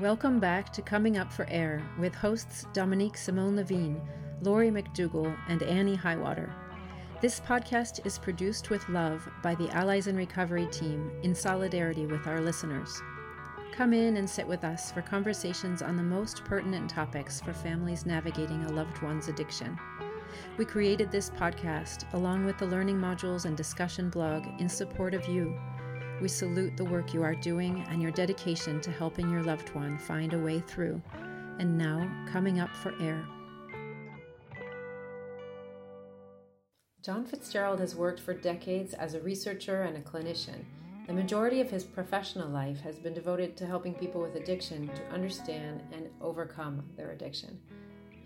[0.00, 4.00] Welcome back to Coming Up for Air with hosts Dominique Simone Levine,
[4.42, 6.52] Laurie McDougall, and Annie Highwater.
[7.20, 12.26] This podcast is produced with love by the Allies in Recovery team in solidarity with
[12.26, 13.00] our listeners.
[13.72, 18.04] Come in and sit with us for conversations on the most pertinent topics for families
[18.04, 19.78] navigating a loved one's addiction.
[20.56, 25.28] We created this podcast along with the learning modules and discussion blog in support of
[25.28, 25.56] you.
[26.24, 29.98] We salute the work you are doing and your dedication to helping your loved one
[29.98, 31.02] find a way through.
[31.58, 33.26] And now, coming up for air.
[37.02, 40.64] John Fitzgerald has worked for decades as a researcher and a clinician.
[41.06, 45.06] The majority of his professional life has been devoted to helping people with addiction to
[45.12, 47.60] understand and overcome their addiction.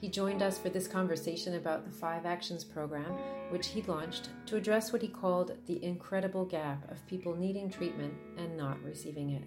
[0.00, 3.12] He joined us for this conversation about the Five Actions program,
[3.50, 8.14] which he launched to address what he called the incredible gap of people needing treatment
[8.36, 9.42] and not receiving it.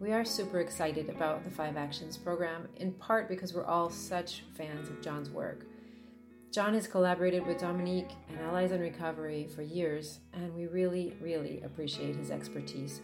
[0.00, 4.44] We are super excited about the Five Actions program, in part because we're all such
[4.54, 5.66] fans of John's work.
[6.52, 11.60] John has collaborated with Dominique and Allies in Recovery for years, and we really, really
[11.62, 13.02] appreciate his expertise,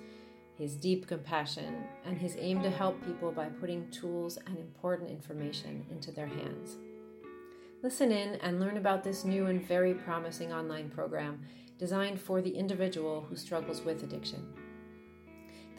[0.59, 5.85] his deep compassion, and his aim to help people by putting tools and important information
[5.91, 6.77] into their hands.
[7.83, 11.41] Listen in and learn about this new and very promising online program
[11.79, 14.47] designed for the individual who struggles with addiction.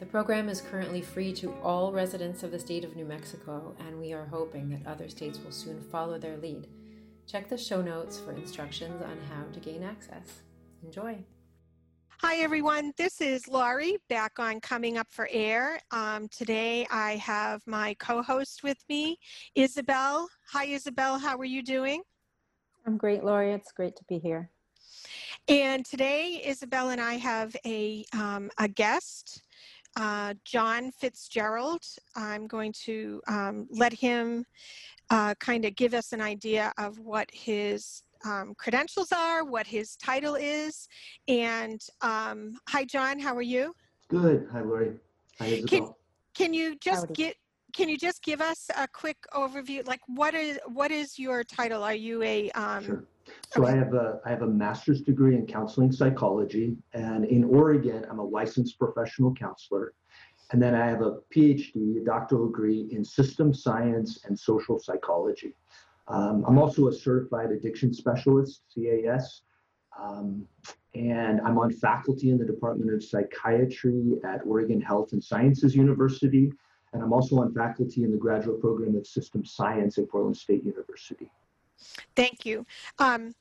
[0.00, 3.98] The program is currently free to all residents of the state of New Mexico, and
[3.98, 6.66] we are hoping that other states will soon follow their lead.
[7.26, 10.42] Check the show notes for instructions on how to gain access.
[10.82, 11.24] Enjoy.
[12.20, 12.92] Hi, everyone.
[12.96, 15.80] This is Laurie back on Coming Up for Air.
[15.90, 19.18] Um, today I have my co host with me,
[19.56, 20.28] Isabel.
[20.52, 21.18] Hi, Isabel.
[21.18, 22.02] How are you doing?
[22.86, 23.52] I'm great, Laurie.
[23.52, 24.48] It's great to be here.
[25.48, 29.42] And today, Isabel and I have a, um, a guest,
[29.96, 31.82] uh, John Fitzgerald.
[32.14, 34.46] I'm going to um, let him
[35.10, 39.96] uh, kind of give us an idea of what his um, credentials are, what his
[39.96, 40.88] title is.
[41.28, 43.74] And um, hi, John, how are you?
[44.08, 44.48] Good.
[44.52, 44.96] Hi, Laurie.
[45.38, 45.68] Hi, Isabel.
[45.68, 45.94] Can,
[46.34, 47.36] can you just get
[47.72, 51.82] can you just give us a quick overview like what is what is your title
[51.82, 53.04] are you a um, sure.
[53.52, 53.72] so okay.
[53.72, 58.20] i have a i have a master's degree in counseling psychology and in oregon i'm
[58.20, 59.92] a licensed professional counselor
[60.52, 65.56] and then I have a PhD, a doctoral degree in system science and social psychology.
[66.08, 69.42] Um, I'm also a certified addiction specialist, CAS,
[69.98, 70.46] um,
[70.94, 76.52] and I'm on faculty in the Department of Psychiatry at Oregon Health and Sciences University,
[76.92, 80.64] and I'm also on faculty in the graduate program of system science at Portland State
[80.64, 81.30] University.
[82.14, 82.64] Thank you.
[82.98, 83.34] Um,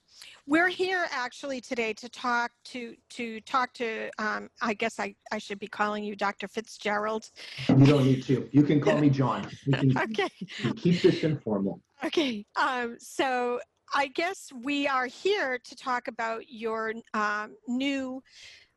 [0.45, 4.09] we're here actually today to talk to to talk to.
[4.17, 6.47] Um, I guess I, I should be calling you Dr.
[6.47, 7.29] Fitzgerald.
[7.69, 8.47] You don't need to.
[8.51, 9.47] You can call me John.
[9.73, 10.29] Can, okay.
[10.75, 11.81] Keep this informal.
[12.05, 12.45] Okay.
[12.57, 13.59] Um, so
[13.95, 18.21] I guess we are here to talk about your um, new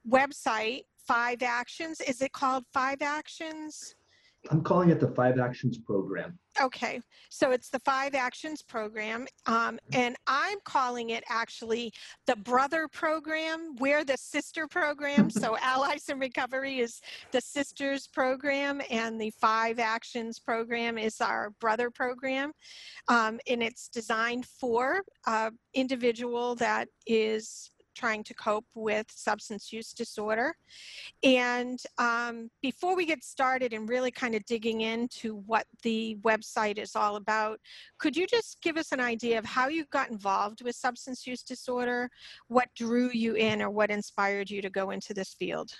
[0.09, 2.00] website, Five Actions.
[2.00, 3.94] Is it called Five Actions?
[4.50, 6.38] I'm calling it the Five Actions Program.
[6.60, 11.92] Okay, so it's the Five Actions Program, um, and I'm calling it actually
[12.26, 13.76] the Brother Program.
[13.78, 19.78] We're the sister program, so Allies in Recovery is the sisters program, and the Five
[19.78, 22.52] Actions Program is our brother program,
[23.08, 29.92] um, and it's designed for an individual that is trying to cope with substance use
[29.92, 30.54] disorder.
[31.24, 36.78] And um, before we get started and really kind of digging into what the website
[36.78, 37.58] is all about,
[37.98, 41.42] could you just give us an idea of how you got involved with substance use
[41.42, 42.10] disorder,
[42.48, 45.70] what drew you in, or what inspired you to go into this field?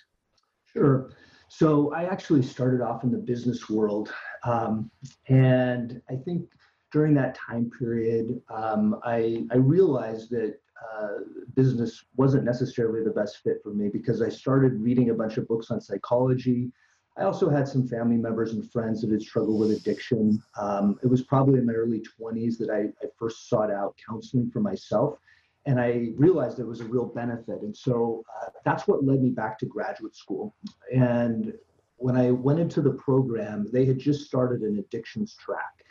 [0.73, 1.11] Sure.
[1.49, 4.13] So I actually started off in the business world.
[4.45, 4.91] Um,
[5.29, 6.51] and I think
[6.93, 11.09] during that time period, um, I, I realized that uh,
[11.55, 15.49] business wasn't necessarily the best fit for me because I started reading a bunch of
[15.49, 16.71] books on psychology.
[17.19, 20.43] I also had some family members and friends that had struggled with addiction.
[20.59, 24.51] Um, it was probably in my early 20s that I, I, first sought out counseling
[24.51, 25.19] for myself.
[25.65, 27.63] And I realized there was a real benefit.
[27.63, 30.55] And so uh, that's what led me back to graduate school.
[30.95, 31.55] And
[31.97, 35.85] when I went into the program, they had just started an addictions track.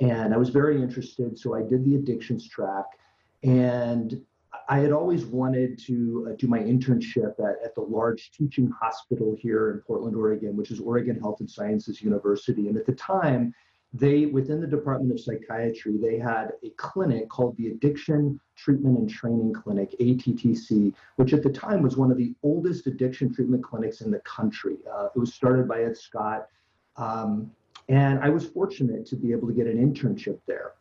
[0.00, 1.36] And I was very interested.
[1.36, 2.84] So I did the addictions track.
[3.42, 4.24] And
[4.68, 9.36] I had always wanted to uh, do my internship at, at the large teaching hospital
[9.38, 12.68] here in Portland, Oregon, which is Oregon Health and Sciences University.
[12.68, 13.54] And at the time,
[13.94, 19.08] they, within the Department of Psychiatry, they had a clinic called the Addiction Treatment and
[19.08, 24.02] Training Clinic, ATTC, which at the time was one of the oldest addiction treatment clinics
[24.02, 24.76] in the country.
[24.92, 26.48] Uh, it was started by Ed Scott.
[26.96, 27.50] Um,
[27.88, 30.72] And I was fortunate to be able to get an internship there.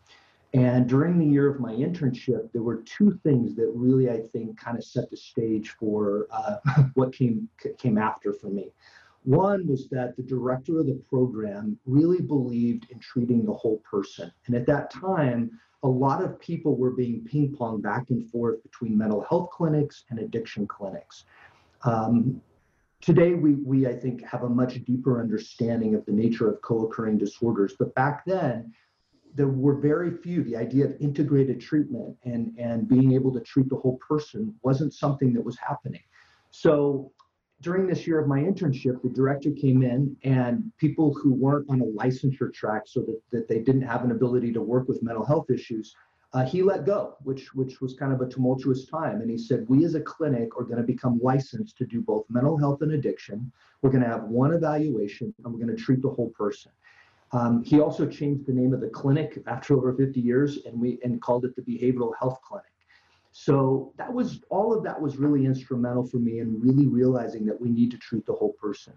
[0.57, 4.59] And during the year of my internship, there were two things that really, I think,
[4.59, 6.55] kind of set the stage for uh,
[6.95, 8.71] what came came after for me.
[9.23, 14.31] One was that the director of the program really believed in treating the whole person.
[14.47, 15.51] And at that time,
[15.83, 20.05] a lot of people were being ping pong back and forth between mental health clinics
[20.09, 21.25] and addiction clinics.
[21.83, 22.41] Um,
[22.99, 26.87] today, we, we, I think, have a much deeper understanding of the nature of co
[26.87, 27.75] occurring disorders.
[27.77, 28.73] But back then,
[29.37, 30.43] there were very few.
[30.43, 34.95] The idea of integrated treatment and, and being able to treat the whole person wasn't
[34.95, 36.01] something that was happening.
[36.49, 37.11] So
[37.61, 41.81] during this year of my internship, the director came in and people who weren't on
[41.81, 45.23] a licensure track so that, that they didn't have an ability to work with mental
[45.23, 45.95] health issues,
[46.33, 49.21] uh, he let go, which, which was kind of a tumultuous time.
[49.21, 52.25] And he said, we as a clinic are going to become licensed to do both
[52.29, 53.51] mental health and addiction.
[53.81, 56.71] We're going to have one evaluation and we're going to treat the whole person.
[57.31, 60.99] Um, he also changed the name of the clinic after over 50 years and we
[61.03, 62.71] and called it the Behavioral Health Clinic.
[63.31, 67.59] So that was all of that was really instrumental for me in really realizing that
[67.59, 68.93] we need to treat the whole person.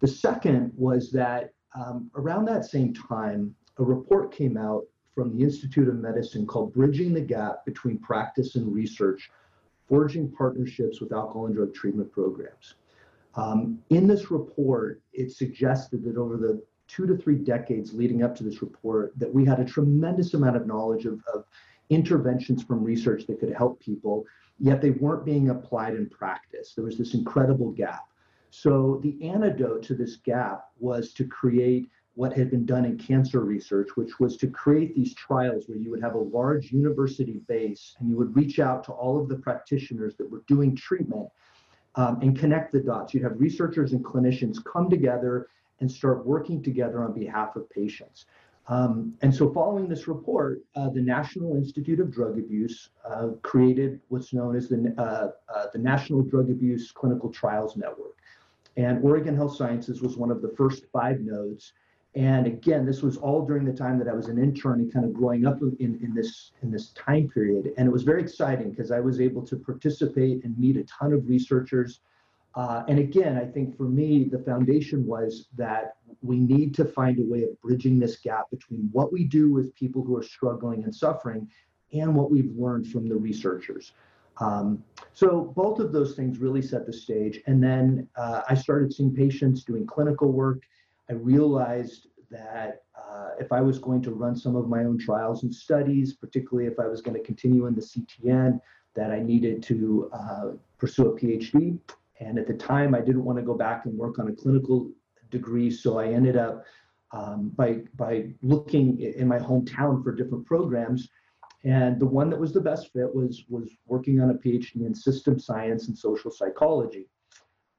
[0.00, 4.84] The second was that um, around that same time, a report came out
[5.14, 9.30] from the Institute of Medicine called Bridging the Gap Between Practice and Research
[9.88, 12.74] Forging Partnerships with Alcohol and Drug Treatment Programs.
[13.34, 18.34] Um, in this report, it suggested that over the two to three decades leading up
[18.36, 21.44] to this report, that we had a tremendous amount of knowledge of, of
[21.90, 24.24] interventions from research that could help people,
[24.58, 26.74] yet they weren't being applied in practice.
[26.74, 28.06] There was this incredible gap.
[28.50, 33.40] So the antidote to this gap was to create what had been done in cancer
[33.40, 37.96] research, which was to create these trials where you would have a large university base
[37.98, 41.28] and you would reach out to all of the practitioners that were doing treatment
[41.94, 43.14] um, and connect the dots.
[43.14, 45.48] You'd have researchers and clinicians come together
[45.82, 48.24] and start working together on behalf of patients.
[48.68, 54.00] Um, and so, following this report, uh, the National Institute of Drug Abuse uh, created
[54.08, 58.16] what's known as the, uh, uh, the National Drug Abuse Clinical Trials Network.
[58.76, 61.72] And Oregon Health Sciences was one of the first five nodes.
[62.14, 65.04] And again, this was all during the time that I was an intern and kind
[65.04, 67.72] of growing up in, in this in this time period.
[67.76, 71.12] And it was very exciting because I was able to participate and meet a ton
[71.12, 72.00] of researchers
[72.54, 77.18] uh, and again, I think for me, the foundation was that we need to find
[77.18, 80.84] a way of bridging this gap between what we do with people who are struggling
[80.84, 81.48] and suffering
[81.92, 83.92] and what we've learned from the researchers.
[84.38, 84.82] Um,
[85.12, 87.40] so both of those things really set the stage.
[87.46, 90.62] And then uh, I started seeing patients doing clinical work.
[91.10, 95.42] I realized that uh, if I was going to run some of my own trials
[95.42, 98.60] and studies, particularly if I was going to continue in the CTN,
[98.94, 101.78] that I needed to uh, pursue a PhD.
[102.24, 104.90] And at the time, I didn't want to go back and work on a clinical
[105.30, 106.64] degree, so I ended up
[107.12, 111.08] um, by by looking in my hometown for different programs.
[111.64, 114.94] And the one that was the best fit was was working on a PhD in
[114.94, 117.06] system science and social psychology.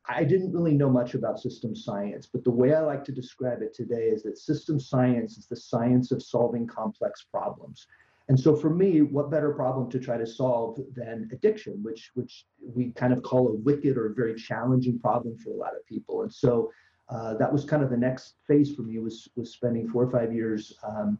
[0.07, 3.61] I didn't really know much about system science, but the way I like to describe
[3.61, 7.87] it today is that system science is the science of solving complex problems.
[8.29, 12.45] And so for me, what better problem to try to solve than addiction, which which
[12.61, 15.85] we kind of call a wicked or a very challenging problem for a lot of
[15.85, 16.21] people.
[16.21, 16.71] And so
[17.09, 20.09] uh, that was kind of the next phase for me was was spending four or
[20.09, 21.19] five years um,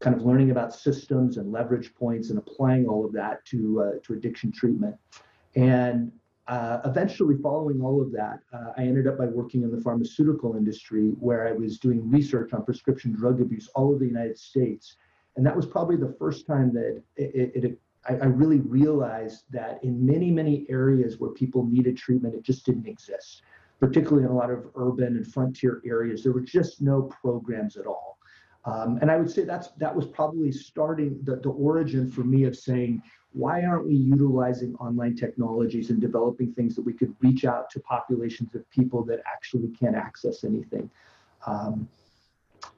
[0.00, 3.98] kind of learning about systems and leverage points and applying all of that to uh,
[4.02, 4.96] to addiction treatment.
[5.54, 6.10] And
[6.48, 10.56] uh, eventually, following all of that, uh, I ended up by working in the pharmaceutical
[10.56, 14.96] industry where I was doing research on prescription drug abuse all over the United States
[15.36, 19.44] and that was probably the first time that it, it, it I, I, really realized
[19.50, 23.42] that in many, many areas where people needed treatment, it just didn't exist,
[23.78, 26.22] particularly in a lot of urban and frontier areas.
[26.22, 28.18] There were just no programs at all.
[28.64, 32.44] Um, and I would say that's that was probably starting the, the origin for me
[32.44, 37.44] of saying, why aren't we utilizing online technologies and developing things that we could reach
[37.44, 40.90] out to populations of people that actually can't access anything?
[41.46, 41.88] Um,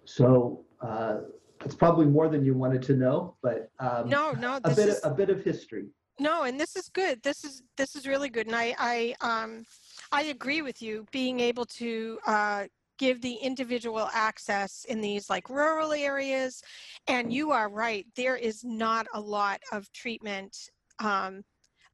[0.05, 1.21] so uh,
[1.65, 5.01] it's probably more than you wanted to know, but um, no, no, a bit is,
[5.05, 5.87] a bit of history.
[6.19, 7.23] No, and this is good.
[7.23, 9.65] This is this is really good, and I I um
[10.11, 11.07] I agree with you.
[11.11, 12.65] Being able to uh,
[12.99, 16.63] give the individual access in these like rural areas,
[17.09, 18.07] and you are right.
[18.17, 20.57] There is not a lot of treatment
[20.99, 21.43] um,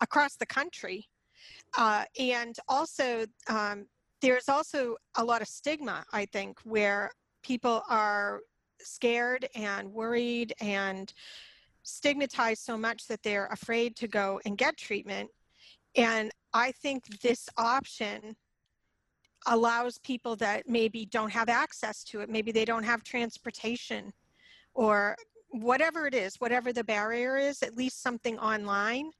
[0.01, 1.09] across the country,
[1.77, 3.87] uh, and also um,
[4.21, 6.05] there's also a lot of stigma.
[6.13, 7.11] I think where
[7.43, 8.41] people are
[8.81, 11.13] scared and worried and
[11.83, 15.31] stigmatized so much that they're afraid to go and get treatment.
[15.97, 18.37] And I think this option
[19.47, 24.13] allows people that maybe don't have access to it, maybe they don't have transportation
[24.75, 25.17] or
[25.51, 29.11] whatever it is, whatever the barrier is, at least something online,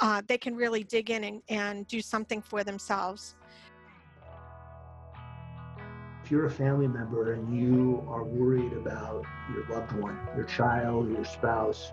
[0.00, 3.34] uh, they can really dig in and, and do something for themselves.
[6.30, 11.10] If you're a family member and you are worried about your loved one, your child,
[11.10, 11.90] your spouse,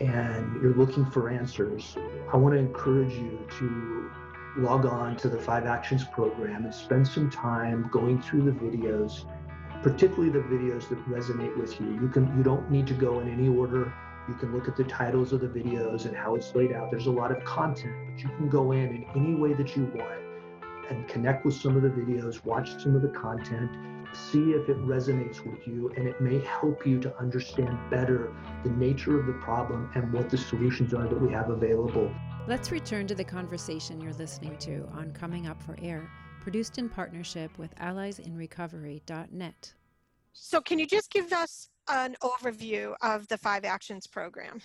[0.00, 1.96] and you're looking for answers,
[2.32, 4.10] I want to encourage you to
[4.56, 9.24] log on to the Five Actions program and spend some time going through the videos,
[9.84, 11.92] particularly the videos that resonate with you.
[11.92, 13.94] You can you don't need to go in any order.
[14.26, 16.90] You can look at the titles of the videos and how it's laid out.
[16.90, 19.84] There's a lot of content, but you can go in in any way that you
[19.94, 20.29] want
[20.90, 23.70] and connect with some of the videos, watch some of the content,
[24.12, 28.32] see if it resonates with you, and it may help you to understand better
[28.64, 32.12] the nature of the problem and what the solutions are that we have available.
[32.46, 36.88] Let's return to the conversation you're listening to on Coming Up for Air, produced in
[36.88, 39.74] partnership with alliesinrecovery.net.
[40.32, 44.60] So, can you just give us an overview of the Five Actions program?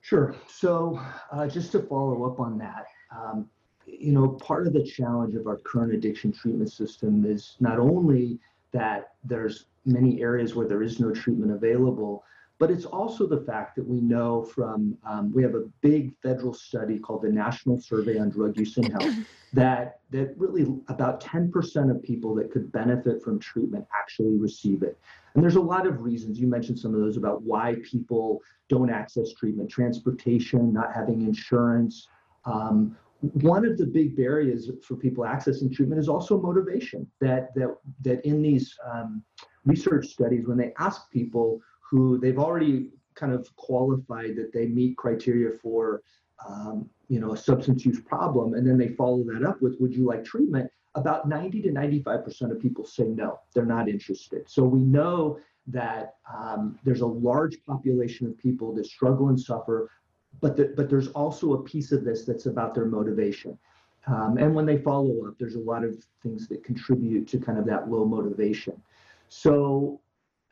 [0.00, 0.34] Sure.
[0.48, 3.48] So, uh, just to follow up on that, um,
[3.86, 8.38] you know, part of the challenge of our current addiction treatment system is not only
[8.72, 12.24] that there's many areas where there is no treatment available,
[12.60, 16.52] but it's also the fact that we know from um, we have a big federal
[16.52, 19.16] study called the National Survey on Drug Use and Health
[19.54, 24.98] that that really about 10% of people that could benefit from treatment actually receive it.
[25.34, 26.38] And there's a lot of reasons.
[26.38, 32.08] You mentioned some of those about why people don't access treatment, transportation, not having insurance.
[32.44, 37.06] Um, one of the big barriers for people accessing treatment is also motivation.
[37.20, 39.22] That that that in these um,
[39.64, 44.96] research studies, when they ask people who they've already kind of qualified that they meet
[44.96, 46.02] criteria for
[46.48, 49.94] um, you know a substance use problem and then they follow that up with would
[49.94, 54.48] you like treatment about 90 to 95 percent of people say no they're not interested
[54.48, 59.90] so we know that um, there's a large population of people that struggle and suffer
[60.40, 63.58] but the, but there's also a piece of this that's about their motivation
[64.06, 67.58] um, and when they follow up there's a lot of things that contribute to kind
[67.58, 68.80] of that low motivation
[69.28, 70.00] so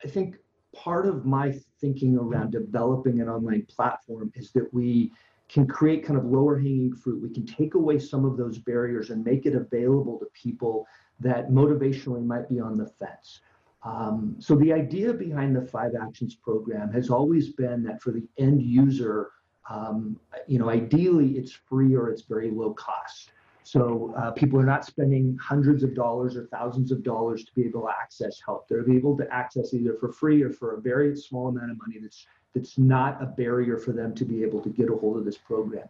[0.03, 0.35] i think
[0.73, 5.11] part of my thinking around developing an online platform is that we
[5.49, 7.21] can create kind of lower hanging fruit.
[7.21, 10.85] We can take away some of those barriers and make it available to people
[11.19, 13.41] that motivationally might be on the fence.
[13.83, 18.27] Um, so the idea behind the five actions program has always been that for the
[18.37, 19.31] end user,
[19.69, 23.31] um, you know, ideally it's free or it's very low cost.
[23.63, 27.65] So uh, people are not spending hundreds of dollars or thousands of dollars to be
[27.65, 28.67] able to access help.
[28.67, 31.99] They're able to access either for free or for a very small amount of money
[32.01, 35.25] that's that's not a barrier for them to be able to get a hold of
[35.25, 35.87] this program.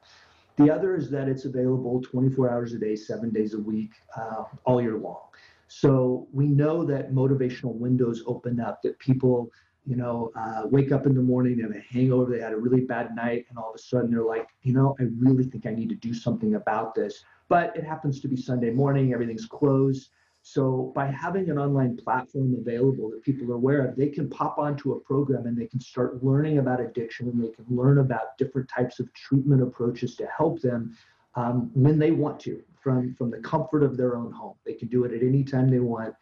[0.57, 4.43] The other is that it's available 24 hours a day, seven days a week, uh,
[4.65, 5.21] all year long.
[5.69, 9.51] So we know that motivational windows open up, that people,
[9.89, 12.57] you know, uh, wake up in the morning, they have a hangover, they had a
[12.57, 15.65] really bad night, and all of a sudden they're like, you know, I really think
[15.65, 19.47] I need to do something about this but it happens to be Sunday morning, everything's
[19.47, 20.11] closed.
[20.41, 24.57] So by having an online platform available that people are aware of, they can pop
[24.57, 28.37] onto a program and they can start learning about addiction and they can learn about
[28.37, 30.95] different types of treatment approaches to help them
[31.35, 34.55] um, when they want to from, from the comfort of their own home.
[34.65, 36.15] They can do it at any time they want.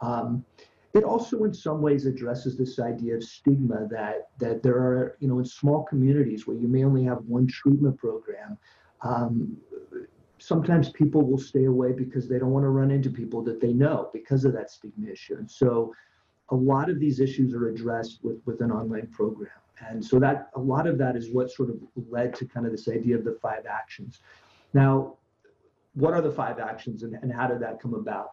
[0.00, 0.44] Um,
[0.94, 5.28] it also in some ways addresses this idea of stigma that that there are you
[5.28, 8.56] know in small communities where you may only have one treatment program
[9.02, 9.56] um,
[10.44, 13.72] sometimes people will stay away because they don't want to run into people that they
[13.72, 15.36] know because of that stigma issue.
[15.38, 15.94] And so
[16.50, 19.50] a lot of these issues are addressed with, with an online program.
[19.88, 21.76] And so that a lot of that is what sort of
[22.10, 24.20] led to kind of this idea of the five actions.
[24.74, 25.14] Now,
[25.94, 28.32] what are the five actions and, and how did that come about?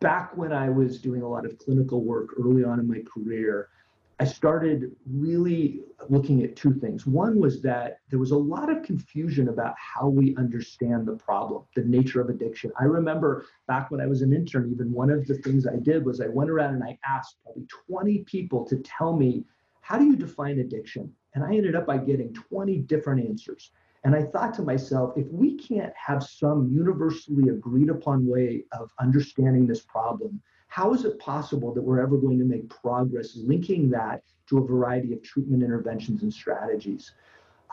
[0.00, 3.70] Back when I was doing a lot of clinical work early on in my career,
[4.18, 7.06] I started really looking at two things.
[7.06, 11.64] One was that there was a lot of confusion about how we understand the problem,
[11.74, 12.72] the nature of addiction.
[12.80, 16.04] I remember back when I was an intern, even one of the things I did
[16.04, 19.44] was I went around and I asked probably 20 people to tell me,
[19.82, 21.12] how do you define addiction?
[21.34, 23.70] And I ended up by getting 20 different answers.
[24.06, 28.92] And I thought to myself, if we can't have some universally agreed upon way of
[29.00, 33.90] understanding this problem, how is it possible that we're ever going to make progress linking
[33.90, 37.14] that to a variety of treatment interventions and strategies?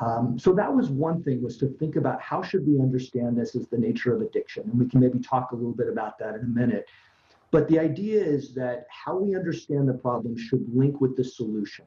[0.01, 3.55] Um, so that was one thing was to think about how should we understand this
[3.55, 4.63] as the nature of addiction?
[4.63, 6.87] And we can maybe talk a little bit about that in a minute.
[7.51, 11.85] But the idea is that how we understand the problem should link with the solution.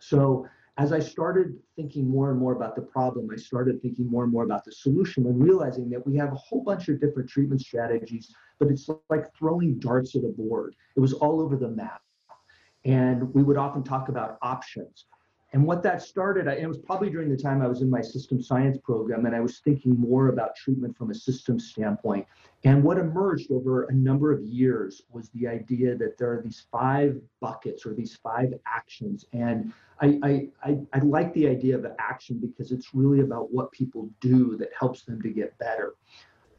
[0.00, 0.48] So
[0.78, 4.32] as I started thinking more and more about the problem, I started thinking more and
[4.32, 7.60] more about the solution and realizing that we have a whole bunch of different treatment
[7.60, 10.74] strategies, but it's like throwing darts at a board.
[10.96, 12.00] It was all over the map.
[12.84, 15.04] And we would often talk about options.
[15.52, 18.40] And what that started, it was probably during the time I was in my system
[18.40, 22.26] science program, and I was thinking more about treatment from a systems standpoint.
[22.64, 26.64] And what emerged over a number of years was the idea that there are these
[26.72, 29.26] five buckets or these five actions.
[29.34, 33.70] And I, I, I, I like the idea of action because it's really about what
[33.72, 35.94] people do that helps them to get better.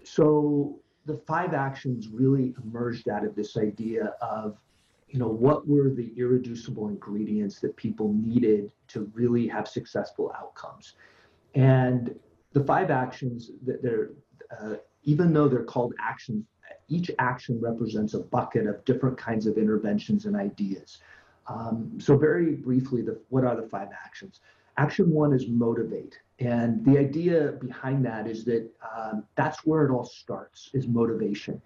[0.03, 4.57] So the five actions really emerged out of this idea of
[5.13, 10.95] you know, what were the irreducible ingredients that people needed to really have successful outcomes?
[11.53, 12.15] And
[12.53, 14.09] the five actions that they're,
[14.59, 16.45] uh, even though they're called actions,
[16.89, 20.97] each action represents a bucket of different kinds of interventions and ideas.
[21.45, 24.41] Um, so very briefly, the, what are the five actions?
[24.77, 26.17] Action one is motivate.
[26.39, 28.67] And the idea behind that is that
[28.97, 31.61] um, that's where it all starts is motivation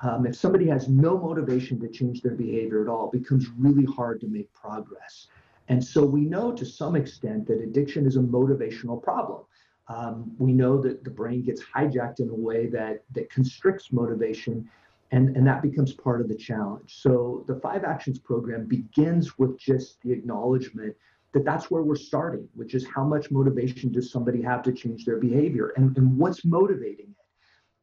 [0.00, 3.84] um, if somebody has no motivation to change their behavior at all, it becomes really
[3.84, 5.26] hard to make progress.
[5.68, 9.42] And so we know to some extent that addiction is a motivational problem.
[9.88, 14.68] Um, we know that the brain gets hijacked in a way that, that constricts motivation,
[15.10, 17.00] and, and that becomes part of the challenge.
[17.02, 20.94] So the Five Actions program begins with just the acknowledgement
[21.32, 25.04] that that's where we're starting, which is how much motivation does somebody have to change
[25.04, 27.17] their behavior and, and what's motivating it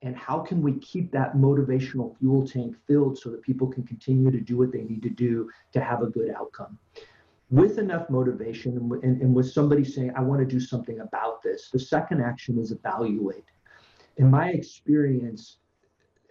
[0.02, 4.30] and how can we keep that motivational fuel tank filled so that people can continue
[4.30, 6.78] to do what they need to do to have a good outcome?
[7.50, 11.44] With enough motivation and, and, and with somebody saying i want to do something about
[11.44, 13.46] this the second action is evaluate.
[14.18, 15.58] In my experience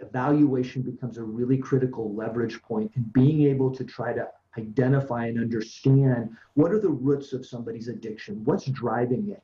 [0.01, 4.29] evaluation becomes a really critical leverage point in being able to try to
[4.59, 9.43] identify and understand what are the roots of somebody's addiction what's driving it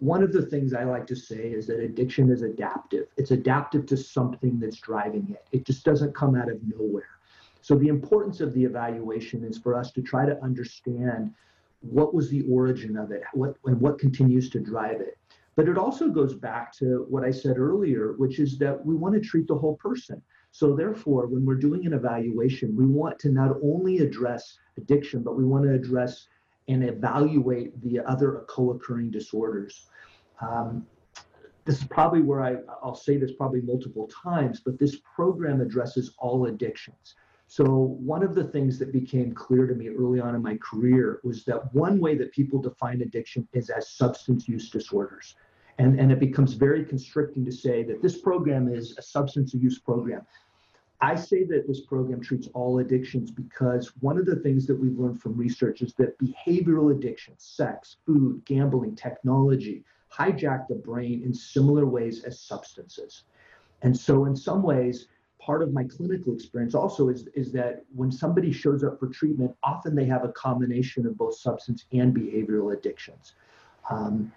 [0.00, 3.08] one of the things I like to say is that addiction is adaptive.
[3.18, 5.46] It's adaptive to something that's driving it.
[5.52, 7.18] It just doesn't come out of nowhere.
[7.60, 11.34] So the importance of the evaluation is for us to try to understand
[11.82, 15.18] what was the origin of it, what and what continues to drive it.
[15.54, 19.14] But it also goes back to what I said earlier, which is that we want
[19.14, 20.22] to treat the whole person.
[20.52, 25.36] So therefore, when we're doing an evaluation, we want to not only address addiction, but
[25.36, 26.26] we want to address
[26.70, 29.86] and evaluate the other co-occurring disorders.
[30.40, 30.86] Um,
[31.64, 36.14] this is probably where I, I'll say this probably multiple times, but this program addresses
[36.18, 37.16] all addictions.
[37.46, 41.20] So one of the things that became clear to me early on in my career
[41.24, 45.34] was that one way that people define addiction is as substance use disorders.
[45.78, 49.78] And, and it becomes very constricting to say that this program is a substance use
[49.78, 50.22] program.
[51.02, 54.98] I say that this program treats all addictions because one of the things that we've
[54.98, 59.82] learned from research is that behavioral addictions, sex, food, gambling, technology,
[60.12, 63.24] hijack the brain in similar ways as substances.
[63.82, 65.08] And so, in some ways,
[65.38, 69.54] part of my clinical experience also is, is that when somebody shows up for treatment,
[69.62, 73.32] often they have a combination of both substance and behavioral addictions.
[73.88, 74.30] Um,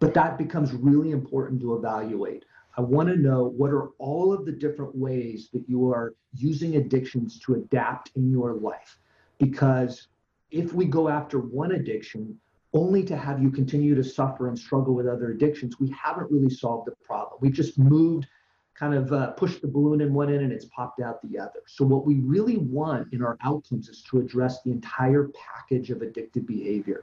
[0.00, 2.44] but that becomes really important to evaluate.
[2.78, 6.76] I want to know what are all of the different ways that you are using
[6.76, 9.00] addictions to adapt in your life.
[9.38, 10.06] Because
[10.52, 12.38] if we go after one addiction
[12.72, 16.50] only to have you continue to suffer and struggle with other addictions, we haven't really
[16.50, 17.40] solved the problem.
[17.40, 18.28] We've just moved,
[18.76, 21.62] kind of uh, pushed the balloon in one end and it's popped out the other.
[21.66, 25.98] So, what we really want in our outcomes is to address the entire package of
[25.98, 27.02] addictive behavior.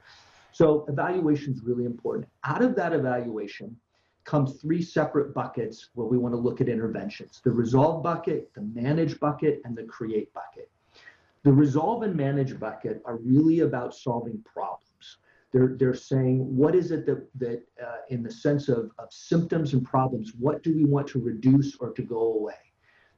[0.54, 2.30] So, evaluation is really important.
[2.46, 3.76] Out of that evaluation,
[4.26, 8.62] come three separate buckets where we want to look at interventions the resolve bucket, the
[8.62, 10.70] manage bucket, and the create bucket.
[11.44, 15.18] The resolve and manage bucket are really about solving problems.
[15.54, 19.74] They're, they're saying, what is it that, that uh, in the sense of, of symptoms
[19.74, 22.56] and problems, what do we want to reduce or to go away?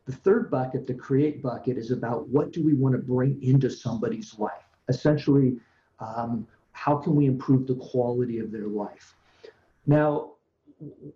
[0.06, 3.70] The third bucket, the create bucket, is about what do we want to bring into
[3.70, 4.68] somebody's life?
[4.90, 5.58] Essentially,
[6.00, 9.16] um, how can we improve the quality of their life?
[9.86, 10.34] Now,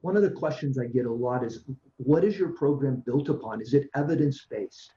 [0.01, 1.63] one of the questions I get a lot is
[1.97, 3.61] what is your program built upon?
[3.61, 4.93] Is it evidence based?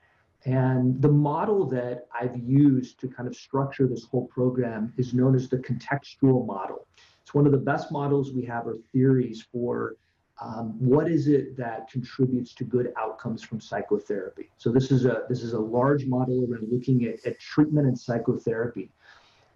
[0.47, 5.35] And the model that I've used to kind of structure this whole program is known
[5.35, 6.87] as the contextual model.
[7.23, 9.97] It's one of the best models we have or theories for
[10.43, 14.51] um, what is it that contributes to good outcomes from psychotherapy.
[14.59, 17.99] So this is a this is a large model around looking at, at treatment and
[17.99, 18.91] psychotherapy.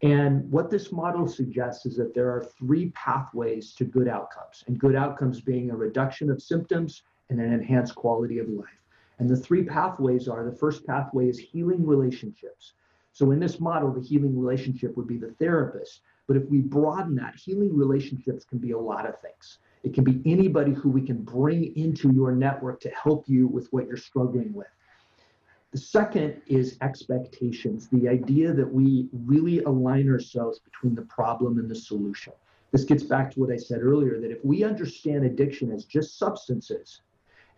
[0.02, 4.78] And what this model suggests is that there are three pathways to good outcomes, and
[4.78, 8.68] good outcomes being a reduction of symptoms and an enhanced quality of life.
[9.18, 12.74] And the three pathways are the first pathway is healing relationships.
[13.12, 16.02] So in this model, the healing relationship would be the therapist.
[16.28, 19.58] But if we broaden that, healing relationships can be a lot of things.
[19.82, 23.66] It can be anybody who we can bring into your network to help you with
[23.72, 24.68] what you're struggling with.
[25.72, 31.70] The second is expectations, the idea that we really align ourselves between the problem and
[31.70, 32.32] the solution.
[32.72, 36.18] This gets back to what I said earlier that if we understand addiction as just
[36.18, 37.02] substances,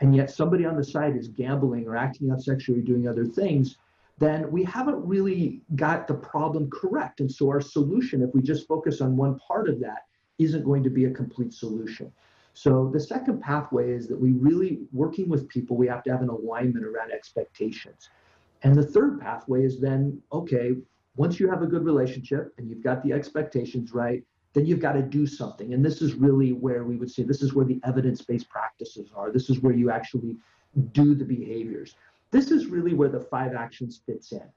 [0.01, 3.25] and yet somebody on the side is gambling or acting out sexually or doing other
[3.25, 3.77] things,
[4.19, 7.21] then we haven't really got the problem correct.
[7.21, 10.07] And so our solution, if we just focus on one part of that,
[10.39, 12.11] isn't going to be a complete solution.
[12.55, 16.23] So the second pathway is that we really, working with people, we have to have
[16.23, 18.11] an alignment around expectations.
[18.63, 20.75] And the third pathway is then, okay,
[21.17, 24.93] once you have a good relationship and you've got the expectations right, then you've got
[24.93, 25.75] to do something.
[25.75, 29.11] And this is really where we would say this is where the evidence based practices
[29.15, 29.31] are.
[29.31, 30.37] This is where you actually
[30.93, 31.95] do the behaviors.
[32.31, 34.49] This is really where the five actions fits in.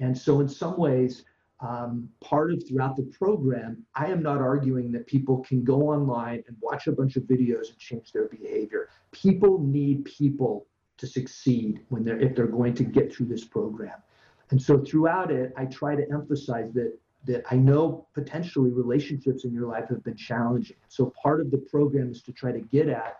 [0.00, 1.24] And so, in some ways,
[1.60, 6.44] um, part of throughout the program, I am not arguing that people can go online
[6.46, 8.90] and watch a bunch of videos and change their behavior.
[9.12, 10.66] People need people
[10.98, 14.02] to succeed when they're if they're going to get through this program.
[14.50, 19.52] And so throughout it, I try to emphasize that that I know potentially relationships in
[19.52, 20.76] your life have been challenging.
[20.88, 23.16] So part of the program is to try to get at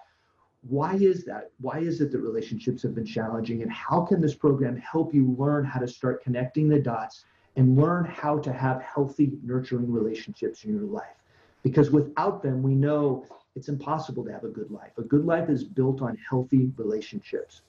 [0.69, 1.51] why is that?
[1.61, 3.63] Why is it that relationships have been challenging?
[3.63, 7.25] And how can this program help you learn how to start connecting the dots
[7.57, 11.17] and learn how to have healthy, nurturing relationships in your life?
[11.63, 14.93] Because without them, we know it's impossible to have a good life.
[14.99, 17.63] A good life is built on healthy relationships.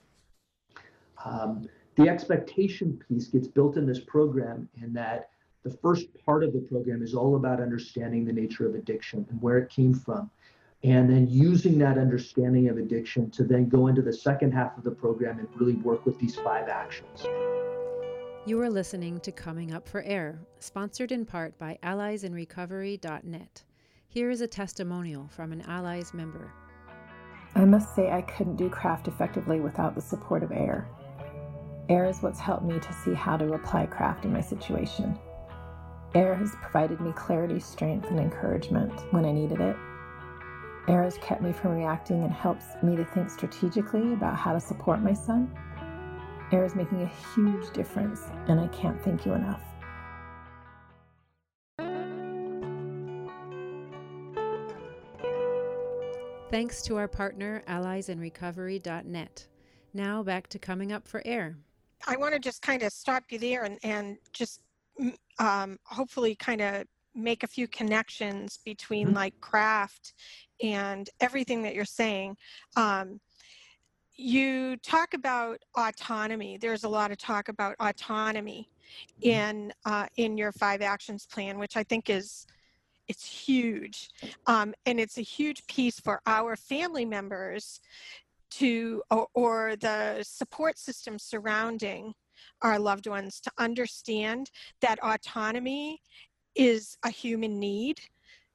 [1.23, 5.29] Um, the expectation piece gets built in this program in that
[5.63, 9.41] the first part of the program is all about understanding the nature of addiction and
[9.41, 10.29] where it came from
[10.83, 14.83] and then using that understanding of addiction to then go into the second half of
[14.83, 17.25] the program and really work with these five actions.
[18.47, 23.63] You are listening to Coming Up for Air, sponsored in part by alliesinrecovery.net.
[24.07, 26.53] Here is a testimonial from an Allies member.
[27.55, 30.87] I must say, I couldn't do CRAFT effectively without the support of AIR.
[31.89, 35.19] AIR is what's helped me to see how to apply CRAFT in my situation.
[36.15, 39.75] AIR has provided me clarity, strength, and encouragement when I needed it.
[40.87, 44.61] AIR has kept me from reacting and helps me to think strategically about how to
[44.61, 45.53] support my son.
[46.51, 49.61] AIR is making a huge difference, and I can't thank you enough.
[56.49, 59.47] Thanks to our partner, alliesinrecovery.net.
[59.93, 61.57] Now back to coming up for air.
[62.07, 64.61] I want to just kind of stop you there and, and just
[65.39, 69.15] um, hopefully kind of make a few connections between mm-hmm.
[69.15, 70.13] like CRAFT
[70.63, 72.37] and everything that you're saying.
[72.75, 73.19] Um,
[74.17, 76.57] you talk about autonomy.
[76.57, 78.69] There's a lot of talk about autonomy
[79.21, 79.29] mm-hmm.
[79.29, 82.45] in uh, in your five actions plan, which I think is
[83.07, 84.09] it's huge,
[84.47, 87.79] um, and it's a huge piece for our family members
[88.49, 92.13] to or, or the support system surrounding
[92.61, 94.49] our loved ones to understand
[94.81, 96.01] that autonomy
[96.55, 98.01] is a human need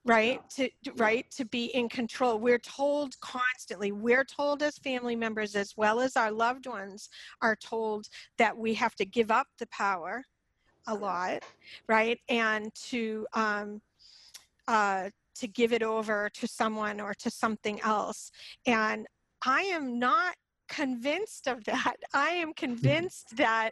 [0.05, 0.41] right?
[0.57, 1.27] To right?
[1.37, 2.39] To be in control.
[2.39, 7.09] We're told constantly we're told as family members as well as our loved ones
[7.41, 8.07] are told
[8.39, 10.25] that we have to give up the power
[10.89, 11.45] a lot
[11.89, 12.19] right?
[12.29, 13.81] And to um
[14.69, 18.31] uh to give it over to someone or to something else.
[18.67, 19.07] And
[19.45, 20.35] i am not
[20.69, 21.97] convinced of that.
[22.15, 22.67] I am mm-hmm.
[22.67, 23.71] convinced that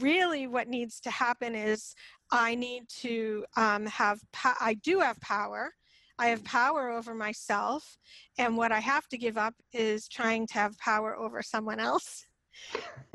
[0.00, 1.94] really what needs to happen is
[2.30, 5.72] I need to um, have, po- I do have power.
[6.18, 7.96] I have power over myself.
[8.38, 12.26] And what I have to give up is trying to have power over someone else.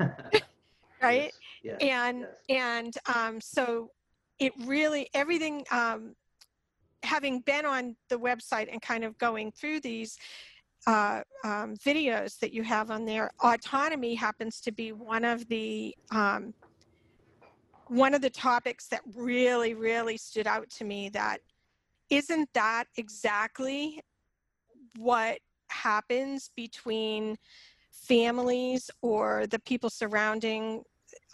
[1.02, 1.32] right?
[1.62, 2.94] Yes, yes, and, yes.
[3.08, 3.90] and um, so
[4.38, 6.14] it really, everything, um,
[7.02, 10.16] having been on the website and kind of going through these,
[10.86, 15.94] uh, um, videos that you have on there, autonomy happens to be one of the
[16.10, 16.54] um,
[17.90, 21.40] one of the topics that really, really stood out to me that
[22.08, 24.00] isn't that exactly
[24.96, 27.36] what happens between
[27.90, 30.84] families or the people surrounding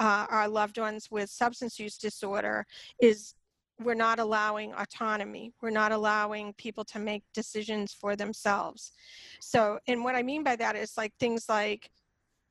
[0.01, 2.65] uh, our loved ones with substance use disorder
[3.03, 3.35] is
[3.79, 5.53] we're not allowing autonomy.
[5.61, 8.93] We're not allowing people to make decisions for themselves.
[9.41, 11.91] So and what i mean by that is like things like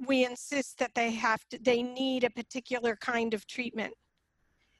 [0.05, 3.93] we insist that they have to they need a particular kind of treatment.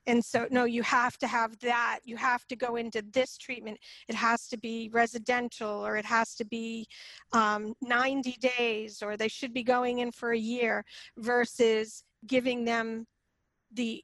[0.08, 2.00] And so no you have to have that.
[2.04, 3.80] You have to go into this treatment.
[4.08, 6.88] It has to be residential or it has to be
[7.34, 10.84] um, 90 days or they should be going in for a year
[11.18, 13.08] versus giving them
[13.74, 14.04] the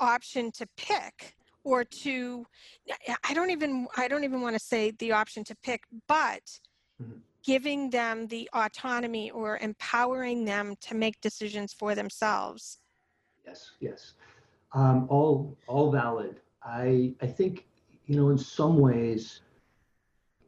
[0.00, 2.44] option to pick or to
[3.24, 6.42] i don't even i don't even want to say the option to pick but
[7.02, 7.18] mm-hmm.
[7.44, 12.78] Giving them the autonomy or empowering them to make decisions for themselves.
[13.46, 14.14] Yes yes.
[14.72, 16.40] Um, all all valid.
[16.62, 17.66] I i think
[18.06, 19.40] you know in some ways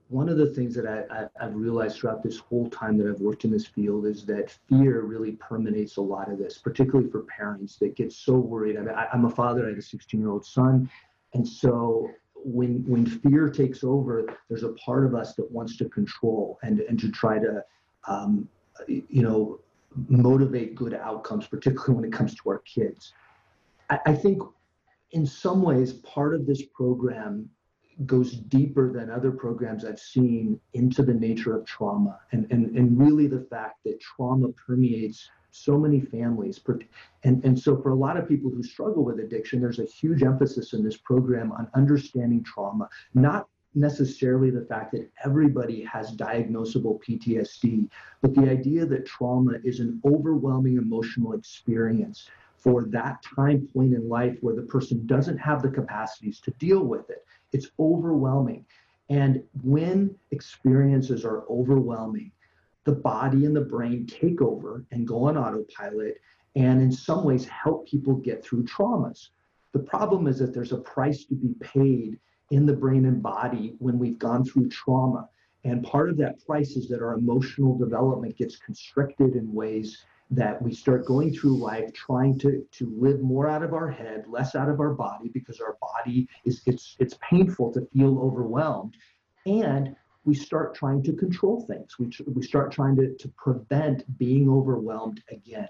[0.08, 3.20] one of the things that I, I, have realized throughout this whole time that I've
[3.20, 7.22] worked in this field is that fear really permeates a lot of this, particularly for
[7.22, 7.76] parents.
[7.76, 8.76] That get so worried.
[8.76, 10.88] I mean, I, I'm a father, I have a 16 year old son.
[11.34, 12.08] And so
[12.46, 16.80] when, when fear takes over, there's a part of us that wants to control and,
[16.80, 17.64] and to try to,
[18.06, 18.48] um,
[18.86, 19.58] you know,
[20.08, 23.12] motivate good outcomes, particularly when it comes to our kids.
[23.90, 24.42] I, I think
[25.10, 27.48] in some ways, part of this program
[28.04, 33.00] goes deeper than other programs I've seen into the nature of trauma and, and, and
[33.00, 36.60] really the fact that trauma permeates so many families.
[37.24, 40.22] And, and so for a lot of people who struggle with addiction, there's a huge
[40.22, 46.98] emphasis in this program on understanding trauma, not necessarily the fact that everybody has diagnosable
[47.04, 47.88] PTSD,
[48.22, 54.08] but the idea that trauma is an overwhelming emotional experience for that time point in
[54.08, 57.24] life where the person doesn't have the capacities to deal with it.
[57.52, 58.64] It's overwhelming.
[59.08, 62.32] And when experiences are overwhelming,
[62.86, 66.20] the body and the brain take over and go on autopilot
[66.54, 69.28] and in some ways help people get through traumas.
[69.72, 72.18] The problem is that there's a price to be paid
[72.52, 75.28] in the brain and body when we've gone through trauma.
[75.64, 80.62] And part of that price is that our emotional development gets constricted in ways that
[80.62, 84.56] we start going through life trying to to live more out of our head less
[84.56, 88.96] out of our body because our body is it's it's painful to feel overwhelmed
[89.46, 89.94] and
[90.26, 91.98] we start trying to control things.
[91.98, 95.68] We, we start trying to, to prevent being overwhelmed again.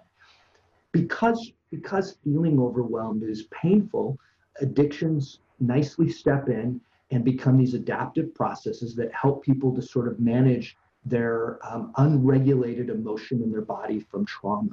[0.92, 4.18] Because because feeling overwhelmed is painful
[4.60, 10.18] addictions nicely step in and become these adaptive processes that help people to sort of
[10.18, 14.70] manage their um, unregulated emotion in their body from trauma.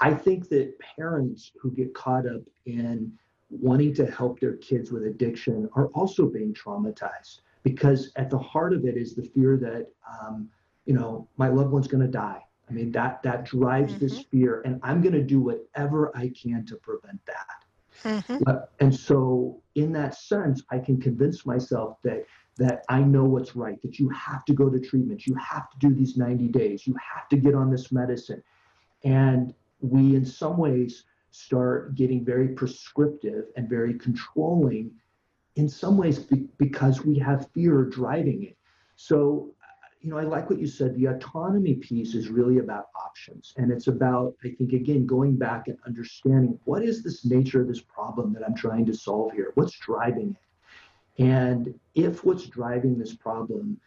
[0.00, 3.12] I think that parents who get caught up in
[3.50, 8.72] wanting to help their kids with addiction are also being traumatized because at the heart
[8.72, 10.48] of it is the fear that um,
[10.86, 12.40] you know my loved one's going to die.
[12.68, 14.06] I mean that that drives mm-hmm.
[14.06, 17.60] this fear, and I'm going to do whatever I can to prevent that.
[18.04, 18.52] Mm-hmm.
[18.78, 22.24] And so, in that sense, I can convince myself that
[22.56, 25.78] that I know what's right, that you have to go to treatment, you have to
[25.78, 28.42] do these 90 days, you have to get on this medicine.
[29.02, 34.90] And we, in some ways, start getting very prescriptive and very controlling,
[35.56, 38.56] in some ways, be- because we have fear driving it.
[38.96, 39.54] So,
[40.00, 40.94] you know, I like what you said.
[40.94, 43.52] The autonomy piece is really about options.
[43.56, 47.68] And it's about, I think, again, going back and understanding what is this nature of
[47.68, 49.52] this problem that I'm trying to solve here?
[49.56, 51.22] What's driving it?
[51.22, 53.78] And if what's driving this problem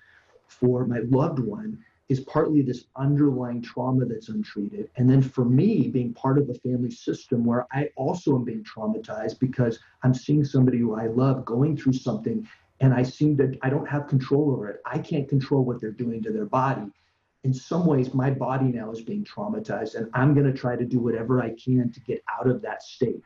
[0.48, 5.88] for my loved one is partly this underlying trauma that's untreated, and then for me,
[5.88, 10.46] being part of a family system where I also am being traumatized because I'm seeing
[10.46, 12.48] somebody who I love going through something
[12.82, 14.82] and I seem that I don't have control over it.
[14.86, 16.92] I can't control what they're doing to their body.
[17.44, 20.86] In some ways, my body now is being traumatized, and I'm going to try to
[20.86, 23.22] do whatever I can to get out of that state.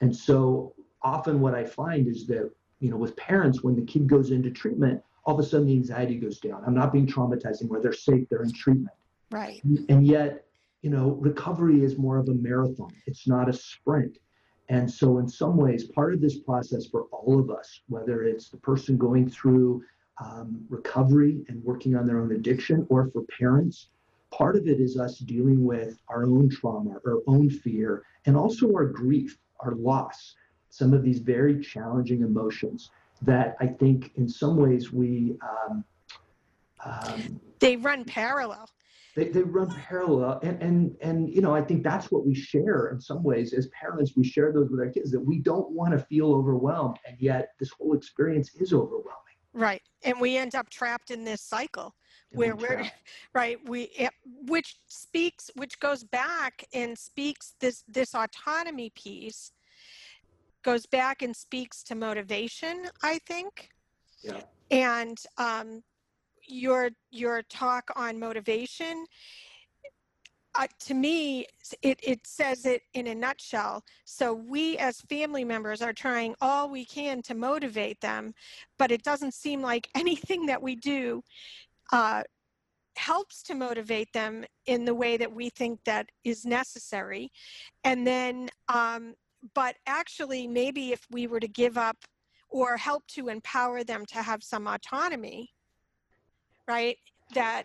[0.00, 0.72] And so
[1.02, 2.50] often, what I find is that
[2.80, 5.74] you know, with parents, when the kid goes into treatment, all of a sudden the
[5.74, 6.62] anxiety goes down.
[6.66, 8.94] I'm not being traumatizing where they're safe, they're in treatment.
[9.30, 9.62] Right.
[9.88, 10.46] And yet,
[10.82, 14.18] you know, recovery is more of a marathon, it's not a sprint.
[14.68, 18.50] And so, in some ways, part of this process for all of us, whether it's
[18.50, 19.82] the person going through
[20.24, 23.88] um, recovery and working on their own addiction, or for parents,
[24.30, 28.68] part of it is us dealing with our own trauma, our own fear, and also
[28.72, 30.36] our grief, our loss
[30.70, 32.90] some of these very challenging emotions
[33.22, 35.84] that I think in some ways we um,
[36.84, 38.68] um, they run parallel.
[39.16, 42.88] They, they run parallel and, and and you know I think that's what we share
[42.88, 45.92] in some ways as parents we share those with our kids that we don't want
[45.92, 49.14] to feel overwhelmed and yet this whole experience is overwhelming.
[49.52, 51.94] Right, and we end up trapped in this cycle
[52.32, 52.88] where we're
[53.34, 53.90] right we
[54.46, 59.50] which speaks which goes back and speaks this this autonomy piece
[60.62, 63.70] goes back and speaks to motivation, I think.
[64.22, 64.42] Yeah.
[64.70, 65.82] And um,
[66.46, 69.06] your your talk on motivation,
[70.54, 71.46] uh, to me,
[71.82, 73.84] it, it says it in a nutshell.
[74.04, 78.34] So we as family members are trying all we can to motivate them,
[78.78, 81.22] but it doesn't seem like anything that we do
[81.92, 82.22] uh,
[82.96, 87.30] helps to motivate them in the way that we think that is necessary.
[87.84, 89.14] And then um,
[89.54, 91.96] but actually maybe if we were to give up
[92.48, 95.50] or help to empower them to have some autonomy,
[96.66, 96.96] right?
[97.34, 97.64] That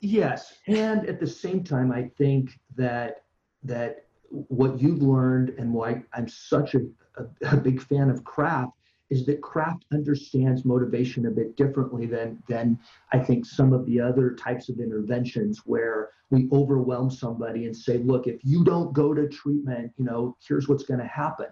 [0.00, 3.24] yes, and at the same time, I think that
[3.62, 6.80] that what you've learned and why I'm such a,
[7.16, 8.72] a, a big fan of CRAFT
[9.12, 12.78] is that CRAFT understands motivation a bit differently than than
[13.12, 17.98] I think some of the other types of interventions where we overwhelm somebody and say,
[17.98, 21.48] look, if you don't go to treatment, you know, here's what's going to happen.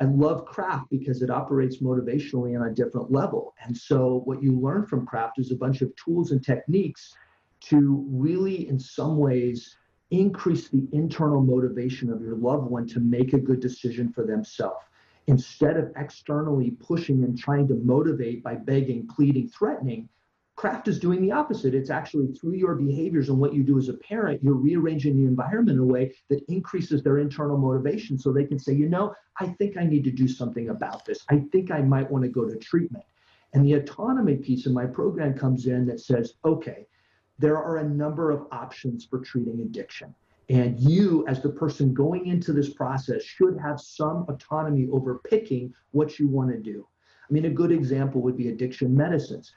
[0.00, 3.54] I love CRAFT because it operates motivationally on a different level.
[3.64, 7.14] And so what you learn from CRAFT is a bunch of tools and techniques
[7.68, 9.76] to really in some ways
[10.10, 14.84] increase the internal motivation of your loved one to make a good decision for themselves
[15.26, 20.08] instead of externally pushing and trying to motivate by begging, pleading, threatening,
[20.56, 21.74] CRAFT is doing the opposite.
[21.74, 25.26] It's actually through your behaviors and what you do as a parent, you're rearranging the
[25.26, 29.14] environment in a way that increases their internal motivation so they can say, you know,
[29.40, 31.24] I think I need to do something about this.
[31.28, 33.04] I think I might want to go to treatment.
[33.52, 36.86] And the autonomy piece of my program comes in that says, okay,
[37.38, 40.14] there are a number of options for treating addiction.
[40.50, 45.72] And you, as the person going into this process, should have some autonomy over picking
[45.92, 46.86] what you want to do.
[47.28, 49.54] I mean, a good example would be addiction medicines.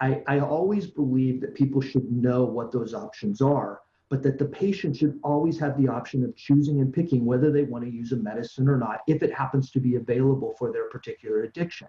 [0.00, 4.46] I, I always believe that people should know what those options are, but that the
[4.46, 8.12] patient should always have the option of choosing and picking whether they want to use
[8.12, 11.88] a medicine or not, if it happens to be available for their particular addiction.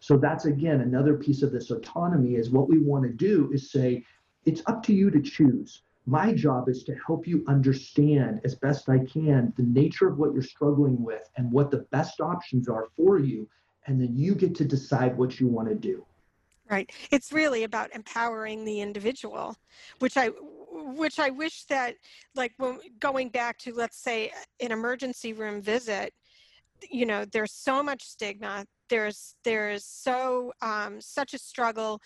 [0.00, 3.70] So that's again another piece of this autonomy is what we want to do is
[3.70, 4.04] say,
[4.44, 8.88] it's up to you to choose my job is to help you understand as best
[8.88, 12.86] I can the nature of what you're struggling with and what the best options are
[12.96, 13.48] for you.
[13.86, 16.06] And then you get to decide what you want to do.
[16.70, 16.90] Right.
[17.10, 19.56] It's really about empowering the individual,
[19.98, 21.94] which I which I wish that
[22.34, 26.12] like when going back to let's say an emergency room visit,
[26.90, 28.66] you know, there's so much stigma.
[28.90, 32.00] There's there's so um, such a struggle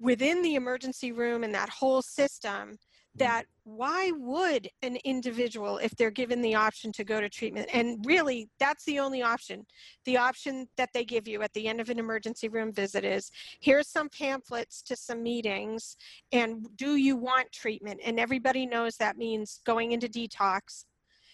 [0.00, 2.76] within the emergency room and that whole system
[3.14, 8.04] that why would an individual if they're given the option to go to treatment and
[8.06, 9.66] really that's the only option.
[10.04, 13.30] The option that they give you at the end of an emergency room visit is
[13.60, 15.96] here's some pamphlets to some meetings
[16.32, 18.00] and do you want treatment?
[18.04, 20.84] And everybody knows that means going into detox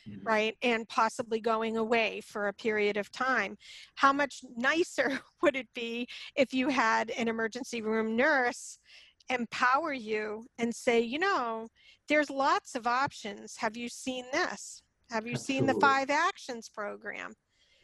[0.08, 0.26] mm-hmm.
[0.26, 3.56] right and possibly going away for a period of time.
[3.94, 8.78] How much nicer would it be if you had an emergency room nurse
[9.30, 11.68] empower you and say, you know,
[12.08, 13.56] there's lots of options.
[13.56, 14.82] Have you seen this?
[15.10, 15.66] Have you Absolutely.
[15.66, 17.34] seen the five actions program?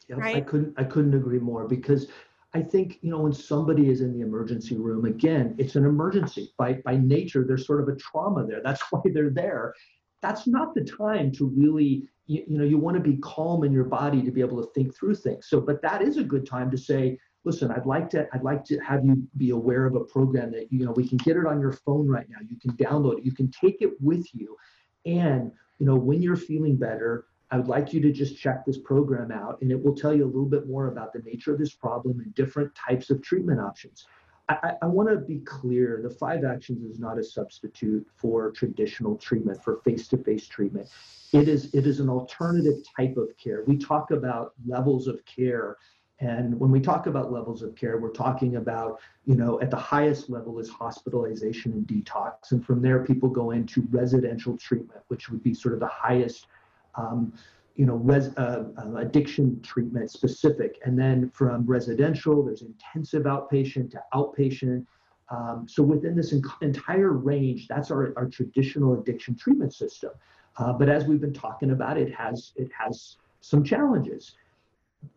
[0.07, 0.35] Yeah, right?
[0.37, 2.07] I couldn't I couldn't agree more because
[2.53, 6.53] I think, you know, when somebody is in the emergency room, again, it's an emergency.
[6.57, 8.61] By by nature, there's sort of a trauma there.
[8.63, 9.73] That's why they're there.
[10.21, 13.71] That's not the time to really, you, you know, you want to be calm in
[13.71, 15.47] your body to be able to think through things.
[15.47, 18.65] So, but that is a good time to say, listen, I'd like to I'd like
[18.65, 21.45] to have you be aware of a program that you know we can get it
[21.45, 22.39] on your phone right now.
[22.47, 23.25] You can download it.
[23.25, 24.57] You can take it with you,
[25.05, 27.25] and you know when you're feeling better.
[27.51, 30.25] I would like you to just check this program out, and it will tell you
[30.25, 33.59] a little bit more about the nature of this problem and different types of treatment
[33.59, 34.07] options.
[34.49, 39.15] I, I want to be clear the five actions is not a substitute for traditional
[39.15, 40.89] treatment, for face to face treatment.
[41.33, 43.63] It is, it is an alternative type of care.
[43.65, 45.77] We talk about levels of care
[46.19, 49.77] and when we talk about levels of care, we're talking about, you know, at the
[49.77, 52.51] highest level is hospitalization and detox.
[52.51, 56.47] And from there, people go into residential treatment, which would be sort of the highest,
[56.95, 57.33] um,
[57.75, 60.79] you know, res, uh, uh, addiction treatment specific.
[60.85, 64.85] And then from residential, there's intensive outpatient to outpatient.
[65.29, 70.11] Um, so within this entire range, that's our, our traditional addiction treatment system.
[70.57, 74.35] Uh, but as we've been talking about, it has it has some challenges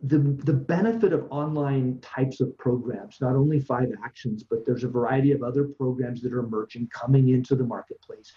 [0.03, 4.87] the, the benefit of online types of programs, not only five actions, but there's a
[4.89, 8.33] variety of other programs that are emerging coming into the marketplace,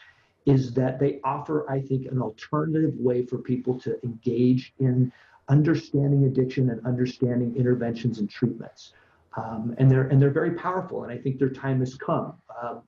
[0.47, 5.13] is that they offer, I think, an alternative way for people to engage in
[5.49, 8.93] understanding addiction and understanding interventions and treatments.
[9.37, 12.35] Um, and they're and they're very powerful, and I think their time has come.
[12.63, 12.83] Um,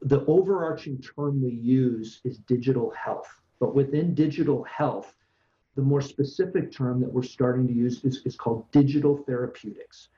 [0.00, 3.28] the overarching term we use is digital health,
[3.60, 5.14] but within digital health,
[5.76, 10.08] the more specific term that we're starting to use is, is called digital therapeutics.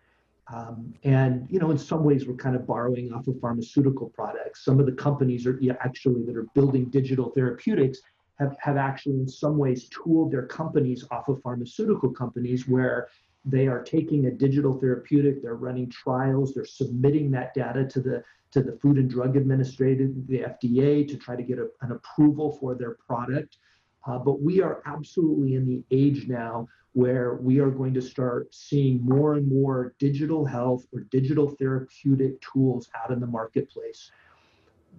[0.53, 4.65] Um, and you know, in some ways, we're kind of borrowing off of pharmaceutical products.
[4.65, 8.01] Some of the companies are actually that are building digital therapeutics
[8.41, 13.09] have, have actually, in some ways, tooled their companies off of pharmaceutical companies where
[13.45, 18.25] they are taking a digital therapeutic, they're running trials, they're submitting that data to the
[18.53, 22.51] to the Food and Drug Administration, the FDA, to try to get a, an approval
[22.59, 23.59] for their product.
[24.07, 28.53] Uh, but we are absolutely in the age now where we are going to start
[28.55, 34.11] seeing more and more digital health or digital therapeutic tools out in the marketplace.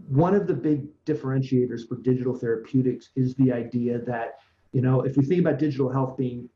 [0.08, 4.40] One of the big differentiators for digital therapeutics is the idea that,
[4.72, 6.48] you know, if we think about digital health being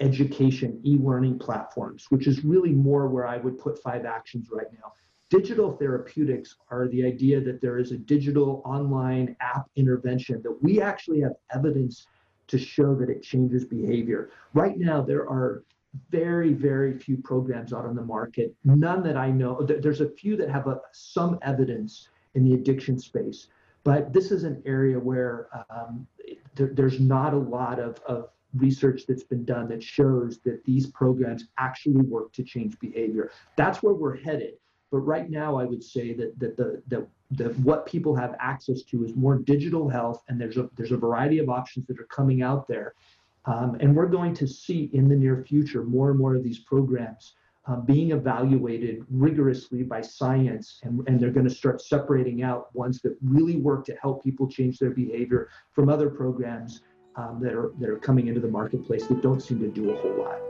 [0.00, 4.66] education, e learning platforms, which is really more where I would put five actions right
[4.72, 4.92] now.
[5.30, 10.80] Digital therapeutics are the idea that there is a digital online app intervention that we
[10.80, 12.08] actually have evidence
[12.48, 14.30] to show that it changes behavior.
[14.54, 15.62] Right now, there are
[16.10, 19.62] very, very few programs out on the market, none that I know.
[19.62, 23.46] There's a few that have a, some evidence in the addiction space,
[23.84, 26.08] but this is an area where um,
[26.56, 30.88] there, there's not a lot of, of research that's been done that shows that these
[30.88, 33.30] programs actually work to change behavior.
[33.54, 34.54] That's where we're headed.
[34.90, 38.82] But right now, I would say that that the that that what people have access
[38.82, 42.08] to is more digital health, and there's a there's a variety of options that are
[42.10, 42.94] coming out there,
[43.44, 46.58] um, and we're going to see in the near future more and more of these
[46.58, 47.34] programs
[47.66, 53.00] um, being evaluated rigorously by science, and, and they're going to start separating out ones
[53.02, 56.80] that really work to help people change their behavior from other programs
[57.16, 60.00] um, that are that are coming into the marketplace that don't seem to do a
[60.00, 60.49] whole lot.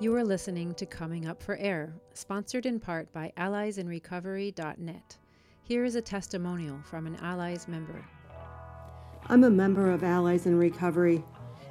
[0.00, 5.18] You are listening to Coming Up for Air, sponsored in part by AlliesInRecovery.net.
[5.62, 8.02] Here is a testimonial from an Allies member.
[9.28, 11.22] I'm a member of Allies in Recovery,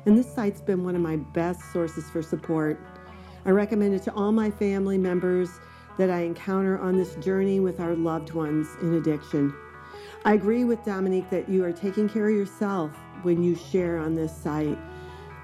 [0.06, 2.80] and this site's been one of my best sources for support.
[3.46, 5.50] I recommend it to all my family members
[5.98, 9.52] that I encounter on this journey with our loved ones in addiction.
[10.24, 12.92] I agree with Dominique that you are taking care of yourself
[13.24, 14.78] when you share on this site.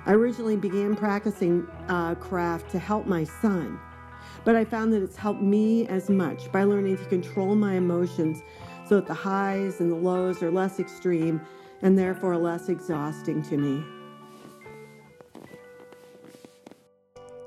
[0.05, 3.79] I originally began practicing uh, CRAFT to help my son,
[4.43, 8.43] but I found that it's helped me as much by learning to control my emotions
[8.87, 11.41] so that the highs and the lows are less extreme
[11.81, 13.83] and therefore less exhausting to me.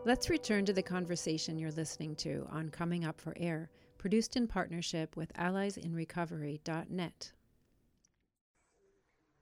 [0.05, 4.49] Let's return to the conversation you're listening to on Coming Up for Air, produced in
[4.49, 7.33] partnership with AlliesInRecovery.net.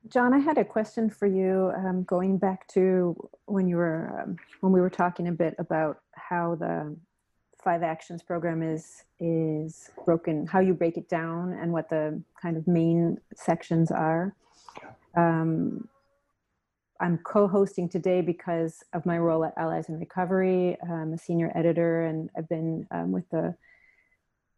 [0.09, 1.73] John, I had a question for you.
[1.77, 6.01] Um, going back to when you were um, when we were talking a bit about
[6.13, 6.97] how the
[7.63, 12.57] five actions program is is broken, how you break it down, and what the kind
[12.57, 14.35] of main sections are.
[15.17, 15.89] Um,
[17.01, 20.77] I'm co-hosting today because of my role at Allies in Recovery.
[20.83, 23.55] I'm a senior editor, and I've been um, with the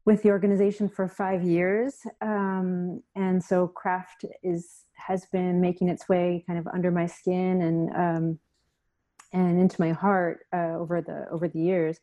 [0.08, 6.08] with the organization for five years, um, and so CRAFT is has been making its
[6.08, 8.38] way kind of under my skin and um,
[9.34, 12.00] and into my heart uh, over the over the years.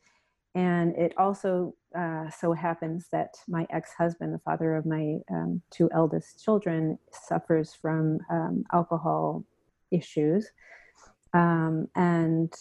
[0.54, 5.90] And it also uh, so happens that my ex-husband, the father of my um, two
[5.92, 9.44] eldest children, suffers from um, alcohol
[9.90, 10.52] issues,
[11.34, 12.54] um, and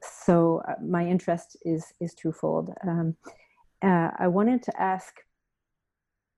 [0.00, 2.70] so uh, my interest is is twofold.
[3.82, 5.14] Uh, I wanted to ask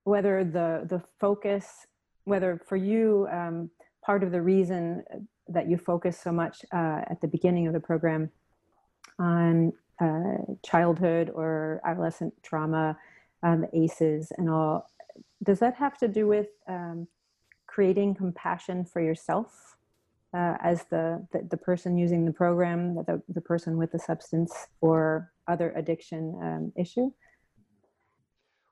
[0.04, 1.86] whether the the focus
[2.24, 3.70] whether for you um,
[4.04, 5.02] part of the reason
[5.48, 8.30] that you focus so much uh, at the beginning of the program
[9.18, 12.96] on uh, childhood or adolescent trauma,
[13.42, 14.88] um, the ACEs and all,
[15.42, 17.08] does that have to do with um,
[17.66, 19.76] creating compassion for yourself
[20.34, 24.52] uh, as the, the, the person using the program, the the person with the substance
[24.80, 27.10] or other addiction um, issue?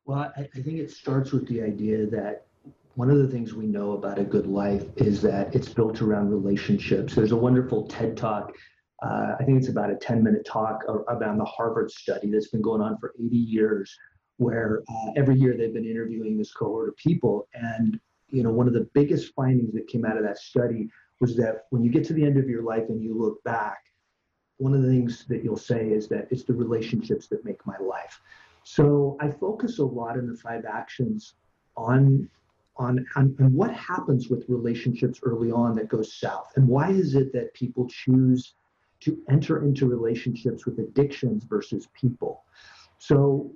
[0.06, 2.46] Well, I, I think it starts with the idea that
[2.94, 6.30] one of the things we know about a good life is that it's built around
[6.30, 7.14] relationships.
[7.14, 8.54] There's a wonderful TED talk.
[9.02, 12.62] Uh, I think it's about a 10 minute talk about the Harvard study that's been
[12.62, 13.94] going on for 80 years,
[14.36, 17.48] where uh, every year they've been interviewing this cohort of people.
[17.54, 17.98] And,
[18.30, 20.88] you know, one of the biggest findings that came out of that study
[21.20, 23.78] was that when you get to the end of your life and you look back,
[24.58, 27.76] one of the things that you'll say is that it's the relationships that make my
[27.78, 28.20] life.
[28.68, 31.34] So I focus a lot in the five actions
[31.76, 32.28] on
[32.78, 37.14] on, on, on what happens with relationships early on that goes south and why is
[37.14, 38.52] it that people choose
[39.00, 42.44] to enter into relationships with addictions versus people
[42.98, 43.50] so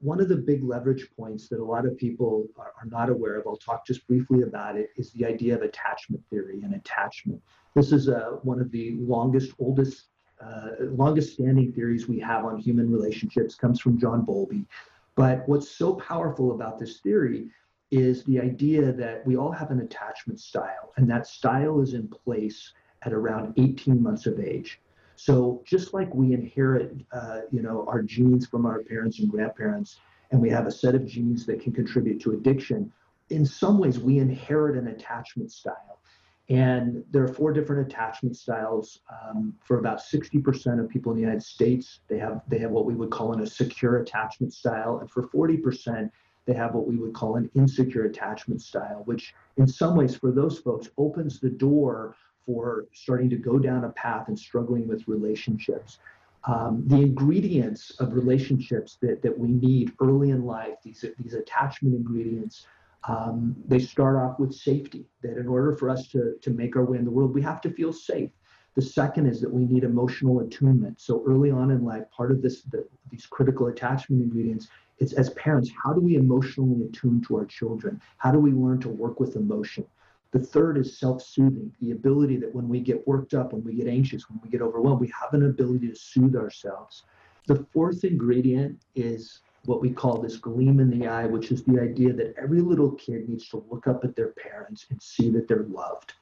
[0.00, 3.36] one of the big leverage points that a lot of people are, are, not aware
[3.36, 7.42] of, I'll talk just briefly about it, is the idea of attachment theory and attachment.
[7.74, 10.08] This is uh, one of the longest, oldest,
[10.44, 14.66] uh, longest standing theories we have on human relationships, comes from John Bowlby.
[15.14, 17.48] But what's so powerful about this theory
[17.90, 22.08] is the idea that we all have an attachment style, and that style is in
[22.08, 22.72] place
[23.02, 24.80] at around 18 months of age.
[25.14, 29.98] So just like we inherit, uh, you know, our genes from our parents and grandparents,
[30.30, 32.92] and we have a set of genes that can contribute to addiction,
[33.30, 36.00] in some ways we inherit an attachment style.
[36.48, 39.00] And there are four different attachment styles.
[39.10, 42.84] Um, for about 60% of people in the United States, they have they have what
[42.84, 46.10] we would call an, a secure attachment style, and for 40%,
[46.46, 50.30] they have what we would call an insecure attachment style, which in some ways for
[50.30, 52.14] those folks opens the door
[52.46, 55.98] for starting to go down a path and struggling with relationships.
[56.44, 61.96] Um, the ingredients of relationships that, that we need early in life, these, these attachment
[61.96, 62.68] ingredients,
[63.08, 66.84] um, they start off with safety, that in order for us to, to make our
[66.84, 68.30] way in the world, we have to feel safe.
[68.74, 71.00] The second is that we need emotional attunement.
[71.00, 75.30] So early on in life, part of this, the, these critical attachment ingredients, it's as
[75.30, 78.00] parents, how do we emotionally attune to our children?
[78.18, 79.86] How do we learn to work with emotion?
[80.32, 83.74] The third is self soothing, the ability that when we get worked up, when we
[83.74, 87.04] get anxious, when we get overwhelmed, we have an ability to soothe ourselves.
[87.46, 91.80] The fourth ingredient is what we call this gleam in the eye, which is the
[91.80, 95.48] idea that every little kid needs to look up at their parents and see that
[95.48, 96.14] they're loved,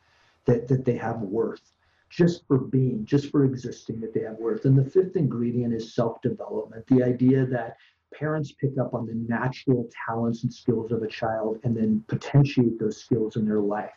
[0.46, 1.72] that, that they have worth,
[2.10, 4.64] just for being, just for existing, that they have worth.
[4.64, 7.76] And the fifth ingredient is self development, the idea that
[8.12, 12.78] parents pick up on the natural talents and skills of a child and then potentiate
[12.78, 13.92] those skills in their life.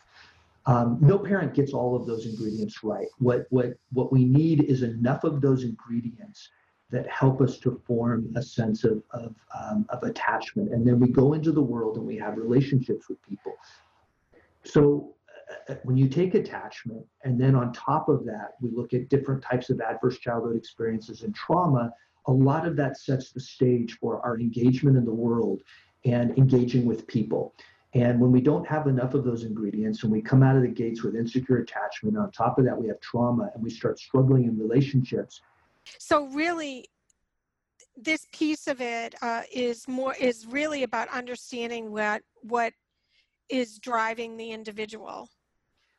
[0.66, 3.08] Um, no parent gets all of those ingredients right.
[3.20, 6.50] What, what, what we need is enough of those ingredients
[6.90, 10.72] that help us to form a sense of, of, um, of attachment.
[10.74, 13.54] And then we go into the world and we have relationships with people.
[14.64, 15.14] So
[15.50, 19.10] uh, uh, when you take attachment and then on top of that, we look at
[19.10, 21.92] different types of adverse childhood experiences and trauma,
[22.26, 25.62] a lot of that sets the stage for our engagement in the world
[26.06, 27.54] and engaging with people.
[27.94, 30.68] And when we don't have enough of those ingredients and we come out of the
[30.68, 34.44] gates with insecure attachment, on top of that, we have trauma and we start struggling
[34.44, 35.42] in relationships,
[36.00, 36.86] so really,
[37.96, 42.74] this piece of it uh, is more is really about understanding what what
[43.50, 45.30] is driving the individual,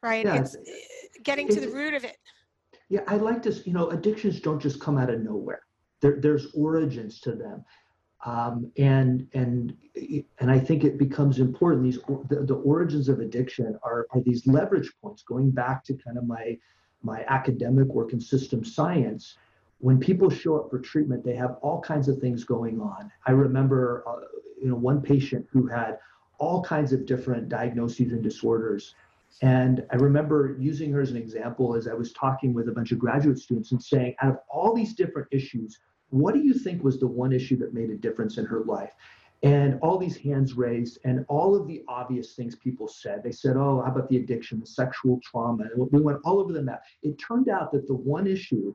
[0.03, 0.25] right?
[0.25, 0.61] Yeah, it's, uh,
[1.25, 2.17] getting to the root of it.
[2.89, 3.53] Yeah, I like to.
[3.65, 5.63] You know, addictions don't just come out of nowhere.
[6.01, 7.65] There, there's origins to them.
[8.25, 9.77] Um, and and
[10.41, 11.85] and I think it becomes important.
[11.85, 15.23] These the, the origins of addiction are are these leverage points.
[15.23, 16.59] Going back to kind of my
[17.03, 19.37] my academic work in system science,
[19.81, 23.11] when people show up for treatment, they have all kinds of things going on.
[23.27, 24.17] I remember, uh,
[24.61, 25.99] you know, one patient who had
[26.39, 28.95] all kinds of different diagnoses and disorders.
[29.43, 32.93] And I remember using her as an example as I was talking with a bunch
[32.93, 35.79] of graduate students and saying, out of all these different issues,
[36.11, 38.93] what do you think was the one issue that made a difference in her life?
[39.45, 43.23] And all these hands raised, and all of the obvious things people said.
[43.23, 45.65] They said, Oh, how about the addiction, the sexual trauma?
[45.73, 46.83] And we went all over the map.
[47.05, 48.75] It turned out that the one issue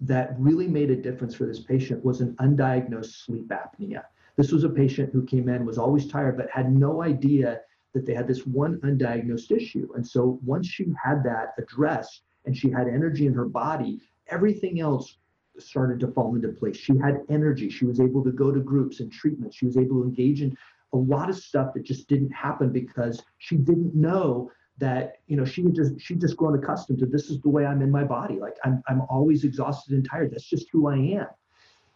[0.00, 4.02] that really made a difference for this patient was an undiagnosed sleep apnea.
[4.36, 7.60] This was a patient who came in, was always tired, but had no idea
[7.92, 9.88] that they had this one undiagnosed issue.
[9.94, 14.80] And so once she had that addressed and she had energy in her body, everything
[14.80, 15.16] else
[15.58, 16.76] started to fall into place.
[16.76, 17.70] She had energy.
[17.70, 19.56] She was able to go to groups and treatments.
[19.56, 20.56] She was able to engage in
[20.92, 25.44] a lot of stuff that just didn't happen because she didn't know that you know
[25.44, 28.04] she had just she just grown accustomed to this is the way I'm in my
[28.04, 28.38] body.
[28.38, 30.32] Like I'm I'm always exhausted and tired.
[30.32, 31.28] That's just who I am.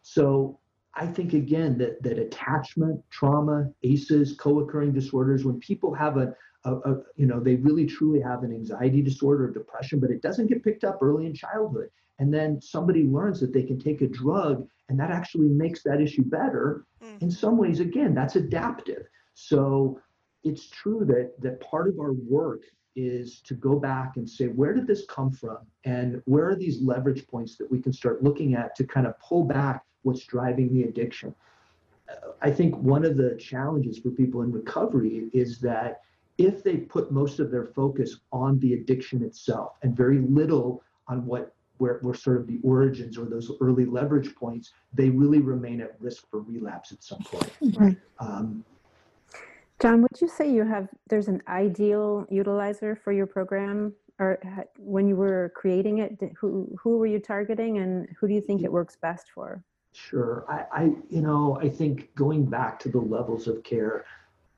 [0.03, 0.59] So
[0.95, 6.75] I think again that that attachment, trauma, ACEs, co-occurring disorders, when people have a, a,
[6.75, 10.47] a, you know they really truly have an anxiety disorder or depression, but it doesn't
[10.47, 14.09] get picked up early in childhood, and then somebody learns that they can take a
[14.09, 16.87] drug and that actually makes that issue better.
[17.03, 17.23] Mm.
[17.23, 19.07] In some ways, again, that's adaptive.
[19.35, 20.01] So
[20.49, 22.63] it's true that that part of our work
[22.97, 26.81] is to go back and say where did this come from and where are these
[26.81, 30.73] leverage points that we can start looking at to kind of pull back what's driving
[30.73, 31.35] the addiction
[32.11, 36.01] uh, i think one of the challenges for people in recovery is that
[36.39, 41.25] if they put most of their focus on the addiction itself and very little on
[41.27, 45.81] what where, where sort of the origins or those early leverage points, they really remain
[45.81, 47.51] at risk for relapse at some point.
[47.79, 47.97] Right.
[48.19, 48.65] Um,
[49.81, 54.39] John, would you say you have there's an ideal utilizer for your program, or
[54.77, 58.63] when you were creating it, who who were you targeting, and who do you think
[58.63, 59.63] it works best for?
[59.93, 64.05] Sure, I, I you know I think going back to the levels of care,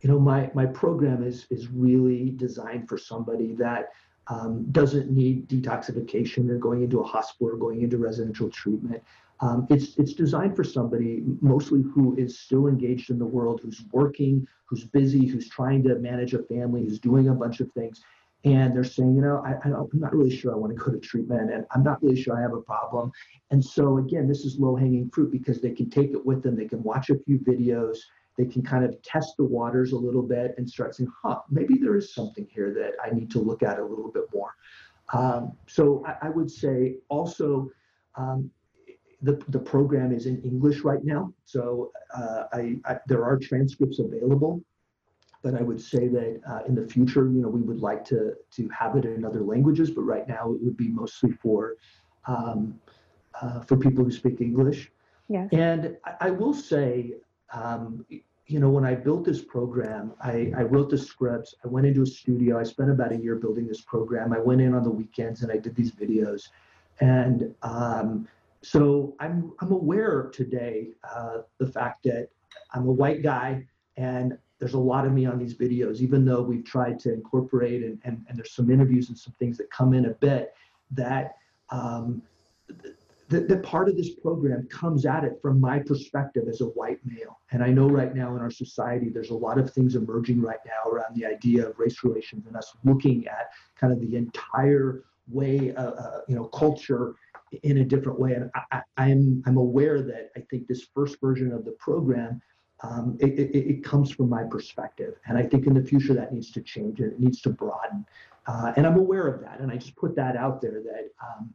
[0.00, 3.90] you know my my program is is really designed for somebody that
[4.28, 9.02] um, doesn't need detoxification or going into a hospital or going into residential treatment.
[9.42, 13.82] Um, it's it's designed for somebody mostly who is still engaged in the world, who's
[13.90, 18.02] working, who's busy, who's trying to manage a family, who's doing a bunch of things,
[18.44, 20.98] and they're saying, you know, I, I'm not really sure I want to go to
[20.98, 23.12] treatment, and I'm not really sure I have a problem.
[23.50, 26.56] And so again, this is low hanging fruit because they can take it with them.
[26.56, 27.98] They can watch a few videos.
[28.38, 31.74] they can kind of test the waters a little bit and start saying, huh, maybe
[31.74, 34.54] there is something here that I need to look at a little bit more.
[35.12, 37.70] Um, so I, I, would say also
[38.16, 38.50] um,
[39.22, 41.32] the, the program is in English right now.
[41.44, 44.62] So uh, I, I, there are transcripts available,
[45.42, 48.34] but I would say that uh, in the future, you know, we would like to,
[48.52, 51.76] to have it in other languages, but right now it would be mostly for,
[52.26, 52.78] um,
[53.40, 54.90] uh, for people who speak English.
[55.28, 55.48] Yes.
[55.52, 57.14] And I, I will say,
[57.52, 58.04] um,
[58.46, 61.54] you know, when I built this program, I, I wrote the scripts.
[61.64, 62.58] I went into a studio.
[62.58, 64.32] I spent about a year building this program.
[64.32, 66.48] I went in on the weekends and I did these videos.
[67.00, 68.26] And um,
[68.62, 72.28] so I'm, I'm aware today uh, the fact that
[72.74, 76.42] I'm a white guy and there's a lot of me on these videos, even though
[76.42, 79.94] we've tried to incorporate and, and, and there's some interviews and some things that come
[79.94, 80.52] in a bit
[80.90, 81.36] that
[81.70, 82.22] um,
[83.30, 87.38] that, part of this program comes at it from my perspective as a white male.
[87.52, 90.58] And I know right now in our society, there's a lot of things emerging right
[90.66, 95.04] now around the idea of race relations and us looking at kind of the entire
[95.28, 97.14] way, uh, uh, you know, culture
[97.62, 98.32] in a different way.
[98.32, 102.40] And I, am I'm, I'm aware that I think this first version of the program,
[102.82, 105.14] um, it, it, it, comes from my perspective.
[105.26, 108.06] And I think in the future that needs to change and it needs to broaden.
[108.46, 109.60] Uh, and I'm aware of that.
[109.60, 111.52] And I just put that out there that um,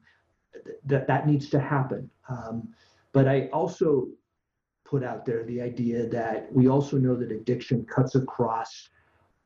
[0.85, 2.09] that that needs to happen.
[2.29, 2.69] Um,
[3.11, 4.07] but I also
[4.83, 8.89] put out there the idea that we also know that addiction cuts across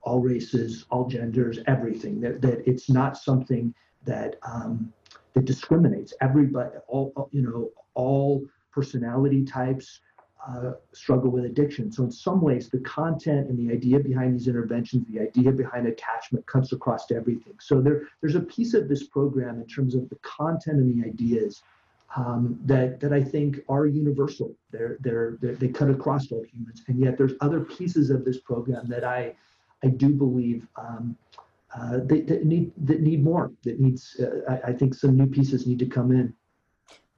[0.01, 2.19] all races, all genders, everything.
[2.19, 3.73] That that it's not something
[4.05, 4.91] that um,
[5.33, 6.13] that discriminates.
[6.21, 10.01] Everybody, all you know, all personality types,
[10.47, 11.91] uh, struggle with addiction.
[11.91, 15.87] So in some ways, the content and the idea behind these interventions, the idea behind
[15.87, 17.55] attachment cuts across to everything.
[17.59, 21.07] So there, there's a piece of this program in terms of the content and the
[21.07, 21.61] ideas
[22.15, 24.55] um, that that I think are universal.
[24.71, 28.39] They're, they're, they're they cut across all humans, and yet there's other pieces of this
[28.39, 29.35] program that I
[29.83, 30.67] I do believe.
[30.75, 31.17] Um,
[31.75, 33.51] uh, that, that, need that need more.
[33.63, 34.19] That needs.
[34.19, 36.33] Uh, I, I, think some new pieces need to come in.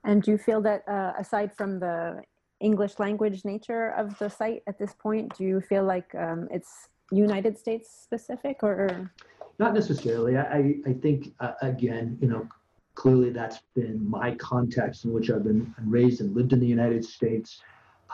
[0.03, 2.21] And do you feel that uh, aside from the
[2.59, 5.35] English language nature of the site at this point?
[5.37, 9.11] Do you feel like um, it's United States specific or?
[9.59, 10.37] Not necessarily.
[10.37, 12.47] I, I think, uh, again, you know,
[12.95, 17.05] clearly that's been my context in which I've been raised and lived in the United
[17.05, 17.61] States.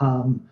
[0.00, 0.48] Um,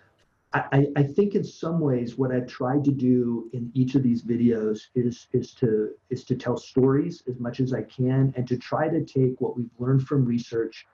[0.73, 4.23] I, I, think in some ways what I've tried to do in each of these
[4.23, 8.57] videos is is to is to tell stories as much as I can and to
[8.57, 10.87] try to take what we've learned from research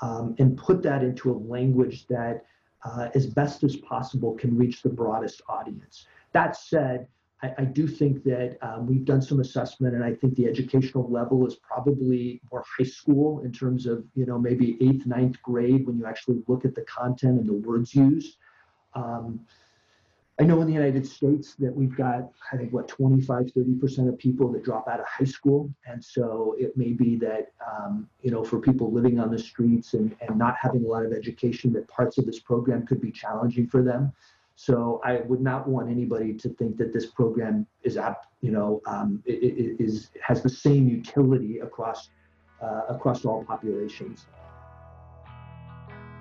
[0.00, 2.44] um, and put that into a language that,
[2.84, 6.06] uh, as best as possible, can reach the broadest audience.
[6.32, 7.06] That said,
[7.42, 11.08] I, I do think that um, we've done some assessment, and I think the educational
[11.08, 15.86] level is probably more high school in terms of, you know, maybe eighth, ninth grade
[15.86, 18.38] when you actually look at the content and the words used.
[18.94, 19.40] Um,
[20.40, 24.18] I know in the United States that we've got, I think, what, 25, 30% of
[24.18, 25.70] people that drop out of high school.
[25.86, 29.92] And so it may be that, um, you know, for people living on the streets
[29.94, 33.10] and, and not having a lot of education, that parts of this program could be
[33.10, 34.12] challenging for them.
[34.56, 37.98] So I would not want anybody to think that this program is,
[38.40, 42.10] you know, um, is has the same utility across
[42.62, 44.26] uh, across all populations.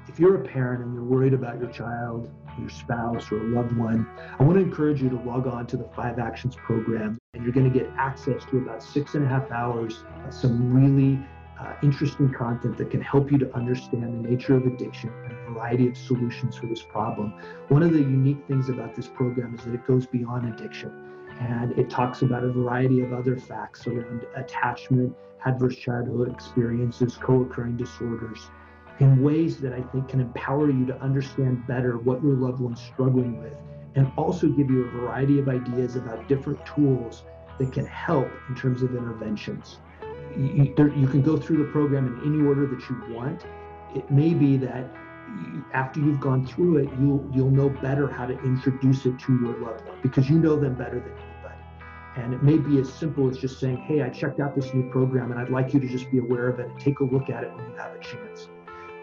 [0.07, 2.29] If you're a parent and you're worried about your child
[2.59, 4.07] your spouse or a loved one,
[4.39, 7.53] I want to encourage you to log on to the Five Actions program, and you're
[7.53, 11.19] going to get access to about six and a half hours of some really
[11.59, 15.51] uh, interesting content that can help you to understand the nature of addiction and a
[15.51, 17.33] variety of solutions for this problem.
[17.67, 20.91] One of the unique things about this program is that it goes beyond addiction
[21.39, 27.41] and it talks about a variety of other facts around attachment, adverse childhood experiences, co
[27.41, 28.49] occurring disorders
[29.01, 32.79] in ways that I think can empower you to understand better what your loved one's
[32.79, 33.57] struggling with
[33.95, 37.23] and also give you a variety of ideas about different tools
[37.57, 39.79] that can help in terms of interventions.
[40.37, 43.43] You, there, you can go through the program in any order that you want.
[43.95, 44.85] It may be that
[45.27, 49.39] you, after you've gone through it, you'll you'll know better how to introduce it to
[49.39, 51.61] your loved one because you know them better than anybody.
[52.17, 54.89] And it may be as simple as just saying, "Hey, I checked out this new
[54.89, 57.29] program, and I'd like you to just be aware of it and take a look
[57.29, 58.47] at it when you have a chance."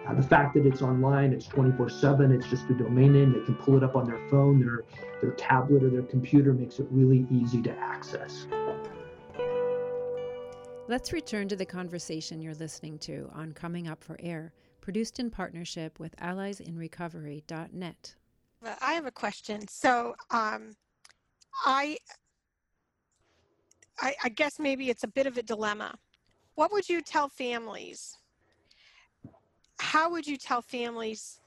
[0.08, 3.32] Uh, the fact that it's online, it's 24 7, it's just a domain name.
[3.32, 4.84] They can pull it up on their phone, their,
[5.20, 8.46] their tablet, or their computer makes it really easy to access.
[10.88, 15.30] Let's return to the conversation you're listening to on Coming Up for Air, produced in
[15.30, 18.14] partnership with alliesinrecovery.net.
[18.80, 19.68] I have a question.
[19.68, 20.72] So, um,
[21.66, 21.98] I,
[24.00, 25.94] I, I guess maybe it's a bit of a dilemma.
[26.54, 28.16] What would you tell families
[29.80, 31.40] how would you tell families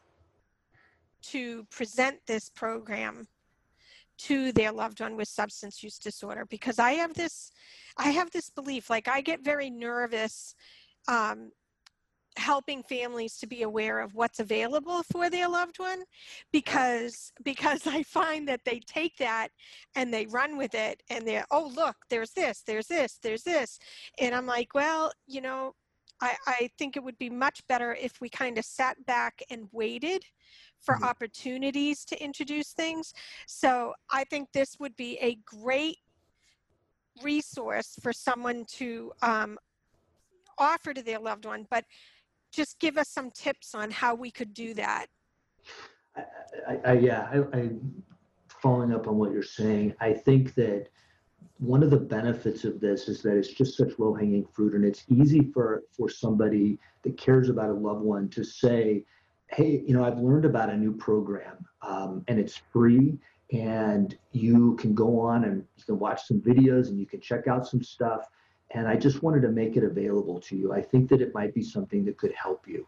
[1.24, 3.28] to present this program
[4.18, 6.46] to their loved one with substance use disorder?
[6.46, 7.52] Because i have this
[7.98, 10.56] i have this belief like i get very nervous
[11.08, 11.52] um,
[12.38, 16.02] helping families to be aware of what's available for their loved one
[16.54, 19.50] because because i find that they take that
[19.96, 23.80] and they run with it and they're oh look there's this there's this there's this.
[24.20, 25.76] And i'm like well you know
[26.22, 29.68] i i think it would be much better if we kind of sat back and
[29.72, 30.24] waited
[30.80, 31.06] for mm-hmm.
[31.06, 33.14] opportunities to introduce things
[33.48, 35.98] so i think this would be a great
[37.24, 39.58] resource for someone to um,
[40.58, 41.84] offer to their loved one but
[42.52, 45.08] just give us some tips on how we could do that.
[46.16, 46.22] I,
[46.68, 47.70] I, I yeah, I, I,
[48.62, 50.90] following up on what you're saying, I think that
[51.62, 54.84] one of the benefits of this is that it's just such low hanging fruit, and
[54.84, 59.06] it's easy for for somebody that cares about a loved one to say,
[59.48, 63.18] "Hey, you know, I've learned about a new program, um, and it's free."
[63.54, 67.48] And you can go on and you can watch some videos and you can check
[67.48, 68.30] out some stuff
[68.74, 70.74] and I just wanted to make it available to you.
[70.74, 72.88] I think that it might be something that could help you.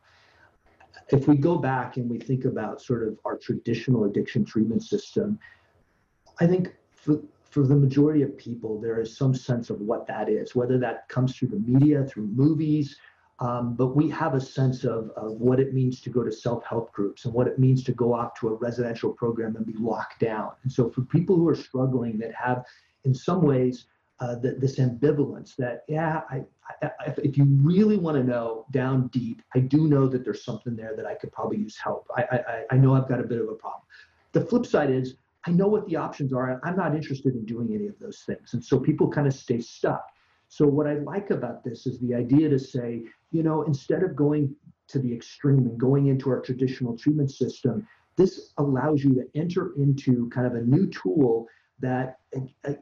[1.10, 5.38] If we go back and we think about sort of our traditional addiction treatment system,
[6.40, 7.20] I think for,
[7.54, 11.08] for the majority of people, there is some sense of what that is, whether that
[11.08, 12.98] comes through the media, through movies,
[13.40, 16.92] um, but we have a sense of, of what it means to go to self-help
[16.92, 20.20] groups and what it means to go off to a residential program and be locked
[20.20, 20.52] down.
[20.64, 22.66] And so for people who are struggling that have
[23.04, 23.86] in some ways
[24.20, 26.44] uh, the, this ambivalence that yeah I,
[26.82, 30.76] I, if you really want to know down deep i do know that there's something
[30.76, 33.42] there that i could probably use help I, I i know i've got a bit
[33.42, 33.82] of a problem
[34.32, 35.16] the flip side is
[35.46, 38.54] i know what the options are i'm not interested in doing any of those things.
[38.54, 40.06] And so people kind of stay stuck.
[40.48, 44.16] So what i like about this is the idea to say you know instead of
[44.16, 44.56] going
[44.88, 49.74] to the extreme and going into our traditional treatment system this allows you to enter
[49.78, 51.48] into kind of a new tool
[51.80, 52.20] that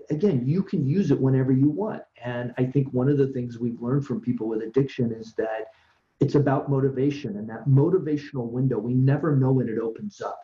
[0.10, 2.04] again you can use it whenever you want.
[2.24, 5.72] And i think one of the things we've learned from people with addiction is that
[6.20, 7.38] it's about motivation.
[7.38, 10.40] And that motivational window we never know when it opens up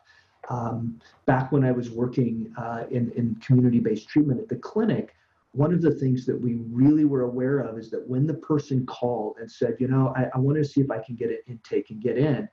[0.48, 5.14] um, back when i was working uh, in, in community-based treatment at the clinic
[5.52, 8.84] one of the things that we really were aware of is that when the person
[8.86, 11.38] called and said you know i, I want to see if i can get an
[11.46, 12.48] intake and get in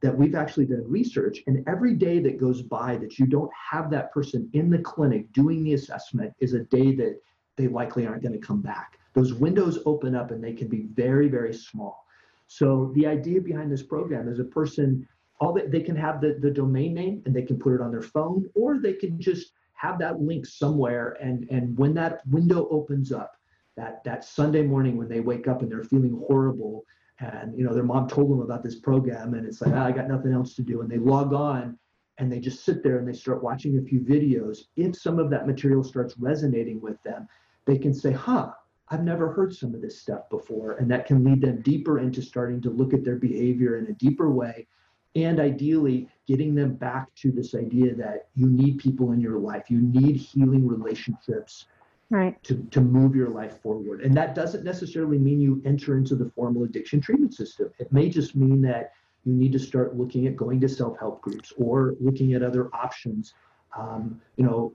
[0.00, 3.90] that we've actually done research and every day that goes by that you don't have
[3.90, 7.20] that person in the clinic doing the assessment is a day that
[7.56, 8.98] they likely aren't going to come back.
[9.14, 12.06] Those windows open up and they can be very very small.
[12.46, 15.06] So the idea behind this program is a person
[15.40, 17.90] all that they can have the, the domain name and they can put it on
[17.90, 22.68] their phone or they can just have that link somewhere and and when that window
[22.70, 23.36] opens up
[23.76, 26.84] that that sunday morning when they wake up and they're feeling horrible
[27.20, 29.92] and you know their mom told them about this program and it's like ah, i
[29.92, 31.78] got nothing else to do and they log on
[32.18, 34.64] and they just sit there and they start watching a few videos.
[34.74, 37.28] If some of that material starts resonating with them
[37.68, 38.50] they can say huh
[38.88, 42.22] i've never heard some of this stuff before and that can lead them deeper into
[42.22, 44.66] starting to look at their behavior in a deeper way
[45.14, 49.70] and ideally getting them back to this idea that you need people in your life.
[49.70, 51.66] You need healing relationships
[52.10, 52.40] right.
[52.44, 54.02] to, to move your life forward.
[54.02, 57.70] And that doesn't necessarily mean you enter into the formal addiction treatment system.
[57.78, 58.92] It may just mean that
[59.24, 63.34] you need to start looking at going to self-help groups or looking at other options.
[63.76, 64.72] Um, you know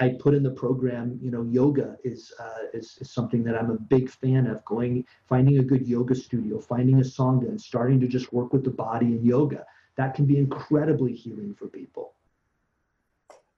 [0.00, 3.70] I, put in the program you know yoga is, uh, is, is something that i'm
[3.70, 8.00] a big fan of going finding a good yoga studio finding a sangha and starting
[8.00, 9.64] to just work with the body in yoga
[9.96, 12.14] that can be incredibly healing for people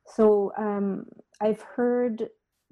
[0.06, 1.06] so um,
[1.40, 2.28] i've heard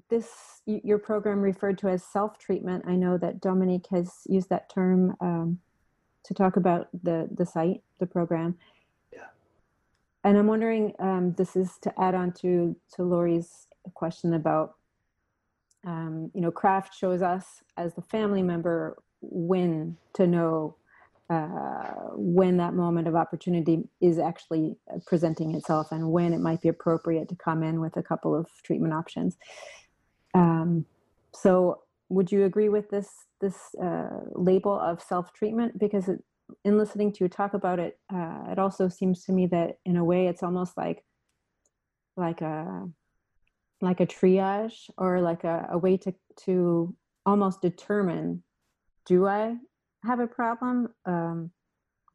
[0.08, 2.84] this your program referred to as self-treatment.
[2.86, 5.58] I know that Dominique has used that term um,
[6.24, 8.56] to talk about the the site, the program.
[10.24, 14.74] And I'm wondering, um, this is to add on to to Laurie's question about,
[15.86, 20.76] um, you know, CRAFT shows us as the family member when to know
[21.30, 26.68] uh, when that moment of opportunity is actually presenting itself and when it might be
[26.68, 29.36] appropriate to come in with a couple of treatment options.
[30.34, 30.86] Um,
[31.34, 33.10] so, would you agree with this
[33.40, 35.78] this uh, label of self treatment?
[35.78, 36.24] Because it,
[36.64, 39.96] in listening to you talk about it, uh, it also seems to me that in
[39.96, 41.04] a way it's almost like
[42.16, 42.88] like a
[43.80, 46.94] like a triage or like a, a way to to
[47.24, 48.42] almost determine
[49.06, 49.56] do I
[50.04, 50.88] have a problem?
[51.06, 51.50] Um,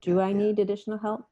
[0.02, 1.26] do I need additional help?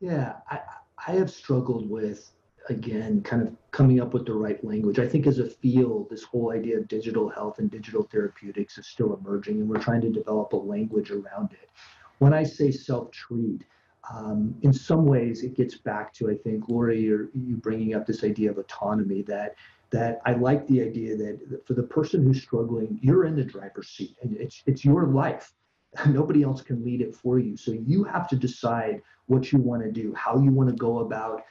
[0.00, 0.60] Yeah, I,
[1.06, 2.30] I have struggled with
[2.68, 4.98] again, kind of coming up with the right language.
[4.98, 8.86] I think as a field, this whole idea of digital health and digital therapeutics is
[8.86, 11.70] still emerging, and we're trying to develop a language around it.
[12.18, 13.64] When I say self treat,
[14.12, 18.06] um, in some ways, it gets back to I think Laurie, you're, you bringing up
[18.06, 19.56] this idea of autonomy that
[19.90, 23.88] that I like the idea that for the person who's struggling, you're in the driver's
[23.88, 25.52] seat and it's it's your life.
[26.06, 27.56] Nobody else can lead it for you.
[27.56, 31.00] So you have to decide what you want to do, how you want to go
[31.00, 31.42] about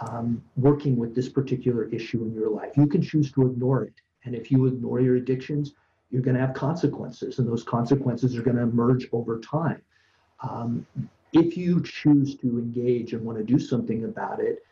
[0.00, 2.76] um, working with this particular issue in your life.
[2.76, 3.94] You can choose to ignore it.
[4.24, 5.74] And if you ignore your addictions,
[6.10, 9.80] you're going to have consequences, and those consequences are going to emerge over time.
[10.42, 10.86] Um,
[11.32, 14.64] if you choose to engage and want to do something about it,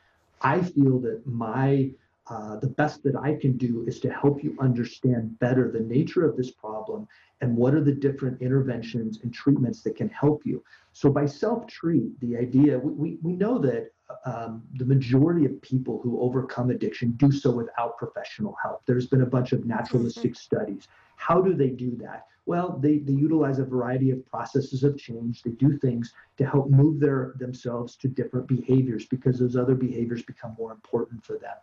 [0.43, 1.91] I feel that my
[2.31, 6.27] uh, the best that I can do is to help you understand better the nature
[6.29, 7.09] of this problem
[7.41, 10.63] and what are the different interventions and treatments that can help you.
[10.93, 13.93] So by self-treat, the idea we, we, we know that
[14.25, 18.83] um, the majority of people who overcome addiction do so without professional help.
[18.87, 20.35] There's been a bunch of naturalistic mm-hmm.
[20.35, 20.89] studies.
[21.17, 22.27] How do they do that?
[22.47, 25.43] Well, they, they utilize a variety of processes of change.
[25.43, 30.23] They do things to help move their themselves to different behaviors because those other behaviors
[30.23, 31.57] become more important for them.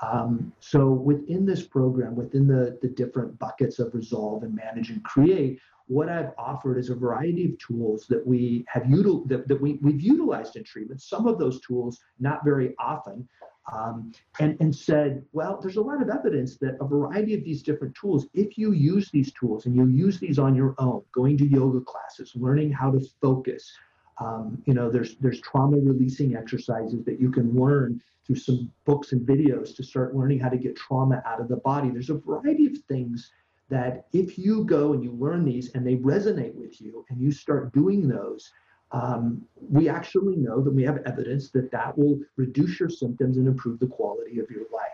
[0.00, 5.02] Um, so within this program, within the, the different buckets of resolve and manage and
[5.02, 9.60] create, what I've offered is a variety of tools that we have util- that, that
[9.60, 11.00] we, we've utilized in treatment.
[11.02, 13.26] Some of those tools, not very often,
[13.72, 17.62] um, and, and said, well, there's a lot of evidence that a variety of these
[17.62, 21.36] different tools, if you use these tools and you use these on your own, going
[21.38, 23.72] to yoga classes, learning how to focus,
[24.20, 29.12] um, you know, there's there's trauma releasing exercises that you can learn through some books
[29.12, 31.90] and videos to start learning how to get trauma out of the body.
[31.90, 33.30] There's a variety of things
[33.70, 37.30] that if you go and you learn these and they resonate with you and you
[37.30, 38.50] start doing those,
[38.92, 43.46] um, we actually know that we have evidence that that will reduce your symptoms and
[43.46, 44.88] improve the quality of your life.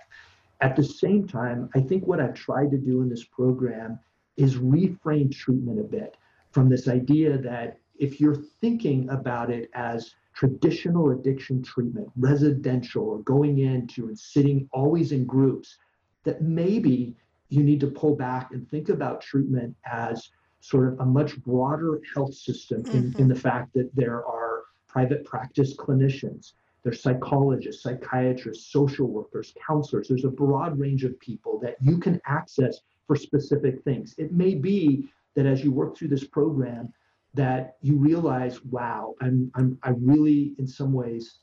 [0.60, 3.98] At the same time, I think what I've tried to do in this program
[4.36, 6.16] is reframe treatment a bit
[6.50, 13.18] from this idea that if you're thinking about it as traditional addiction treatment, residential, or
[13.20, 15.78] going into and sitting always in groups,
[16.24, 17.14] that maybe
[17.48, 20.30] you need to pull back and think about treatment as
[20.60, 23.20] sort of a much broader health system in, mm-hmm.
[23.20, 26.52] in the fact that there are private practice clinicians,
[26.84, 30.08] there's psychologists, psychiatrists, social workers, counselors.
[30.08, 34.14] There's a broad range of people that you can access for specific things.
[34.18, 36.92] It may be that as you work through this program,
[37.34, 41.38] that you realize, wow, I'm, I'm I really in some ways,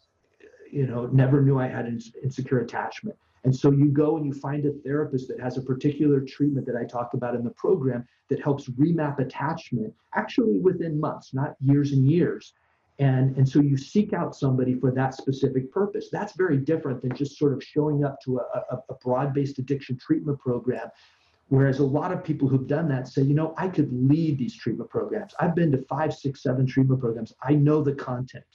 [0.72, 3.18] you know, never knew I had an insecure attachment.
[3.44, 6.76] And so you go and you find a therapist that has a particular treatment that
[6.76, 11.92] I talk about in the program that helps remap attachment actually within months, not years
[11.92, 12.54] and years.
[13.00, 16.10] And, and so you seek out somebody for that specific purpose.
[16.12, 19.58] That's very different than just sort of showing up to a, a, a broad based
[19.58, 20.88] addiction treatment program.
[21.52, 24.56] Whereas a lot of people who've done that say, you know, I could lead these
[24.56, 25.34] treatment programs.
[25.38, 27.34] I've been to five, six, seven treatment programs.
[27.44, 28.46] I know the content.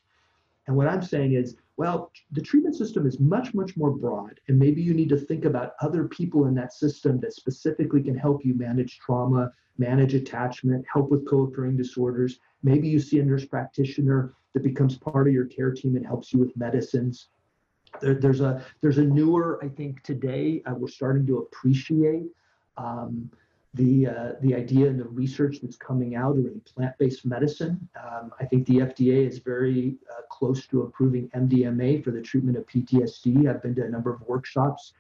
[0.67, 4.41] And what I'm saying is, well, the treatment system is much, much more broad.
[4.49, 8.17] And maybe you need to think about other people in that system that specifically can
[8.17, 12.41] help you manage trauma, manage attachment, help with co occurring disorders.
[12.63, 16.33] Maybe you see a nurse practitioner that becomes part of your care team and helps
[16.33, 17.29] you with medicines.
[18.01, 22.31] There, there's a there's a newer, I think today uh, we're starting to appreciate
[22.77, 23.31] um,
[23.75, 27.89] the uh, the idea and the research that's coming out around plant-based medicine.
[28.03, 32.57] Um, I think the FDA is very uh, close to approving MDMA for the treatment
[32.57, 33.49] of PTSD.
[33.49, 34.95] I've been to a number of workshops.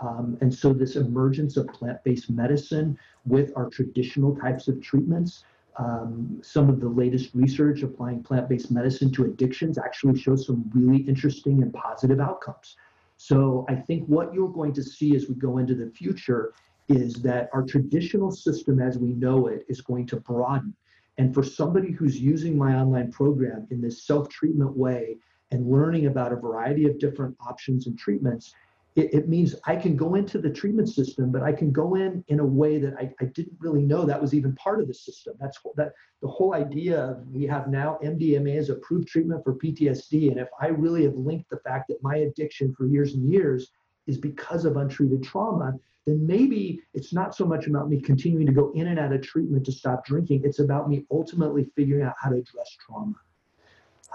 [0.00, 5.44] Um, and so this emergence of plant-based medicine with our traditional types of treatments,
[5.76, 11.02] um, some of the latest research applying plant-based medicine to addictions actually shows some really
[11.02, 12.76] interesting and positive outcomes.
[13.18, 16.54] So I think what you're going to see as we go into the future
[16.90, 20.74] is that our traditional system as we know it is going to broaden.
[21.18, 25.16] And for somebody who's using my online program in this self treatment way
[25.52, 28.54] and learning about a variety of different options and treatments,
[28.96, 32.24] it, it, means I can go into the treatment system, but I can go in
[32.26, 34.94] in a way that I, I didn't really know that was even part of the
[34.94, 35.34] system.
[35.38, 40.32] That's that the whole idea of we have now MDMA as approved treatment for PTSD.
[40.32, 43.70] And if I really have linked the fact that my addiction for years and years
[44.08, 48.52] is because of untreated trauma, then maybe it's not so much about me continuing to
[48.52, 50.42] go in and out of treatment to stop drinking.
[50.44, 53.14] It's about me ultimately figuring out how to address trauma.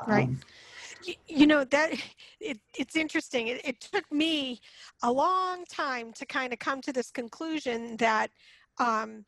[0.08, 0.28] Right.
[0.28, 0.40] Um,
[1.28, 1.94] you know that
[2.40, 4.60] it, it's interesting it, it, took me
[5.04, 8.32] a long time to kind of come to this conclusion that
[8.80, 9.24] um,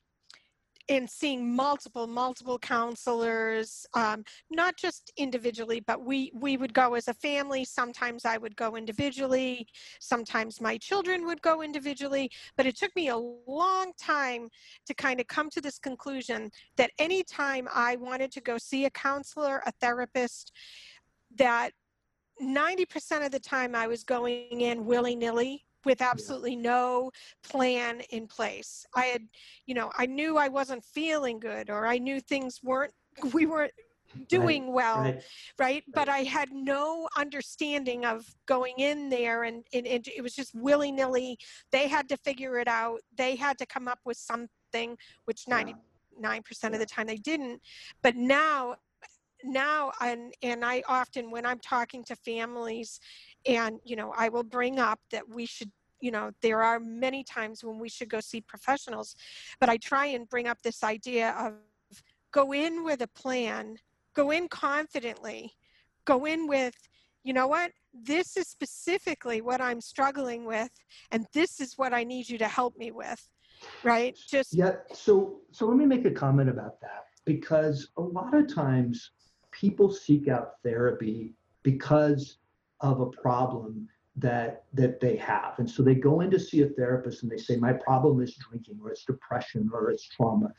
[0.88, 7.08] in seeing multiple multiple counselors um, not just individually but we we would go as
[7.08, 7.66] a family.
[7.66, 9.68] Sometimes i would go individually.
[10.00, 12.30] Sometimes my children would go individually.
[12.56, 14.50] But it took me a long time
[14.86, 18.90] to kind of come to this conclusion that anytime i wanted to go see a
[18.90, 20.52] counselor a therapist
[21.38, 21.72] that
[22.42, 27.10] 90% of the time I was going in willy nilly with absolutely no
[27.44, 28.86] plan in place.
[28.94, 29.22] I had,
[29.66, 32.92] you know, I knew I wasn't feeling good or I knew things weren't,
[33.34, 33.72] we weren't
[34.28, 35.24] doing right, well, right,
[35.58, 40.36] right, But I had no understanding of going in there and, and, and it was
[40.36, 41.38] just willy nilly.
[41.72, 43.00] They had to figure it out.
[43.18, 45.74] They had to come up with something, which 99%
[46.20, 46.68] yeah.
[46.68, 47.62] of the time they didn't.
[48.04, 48.76] But now
[49.44, 53.00] now and and i often when i'm talking to families
[53.46, 57.24] and you know i will bring up that we should you know there are many
[57.24, 59.16] times when we should go see professionals
[59.60, 61.54] but i try and bring up this idea of
[62.32, 63.78] go in with a plan
[64.14, 65.52] go in confidently
[66.06, 66.76] go in with
[67.24, 67.74] you know what?
[67.94, 70.70] This is specifically what i'm struggling with
[71.12, 73.22] and this is what i need you to help me with
[73.84, 74.18] right?
[74.30, 78.54] Just yeah so so let me make a comment about that because a lot of
[78.54, 79.12] times
[79.52, 81.34] people seek out therapy
[81.64, 82.38] because
[82.82, 83.88] of a problem
[84.18, 85.54] that that they have.
[85.60, 88.36] And so they go in to see a therapist and they say my problem is
[88.36, 90.52] drinking or it's depression or it's trauma.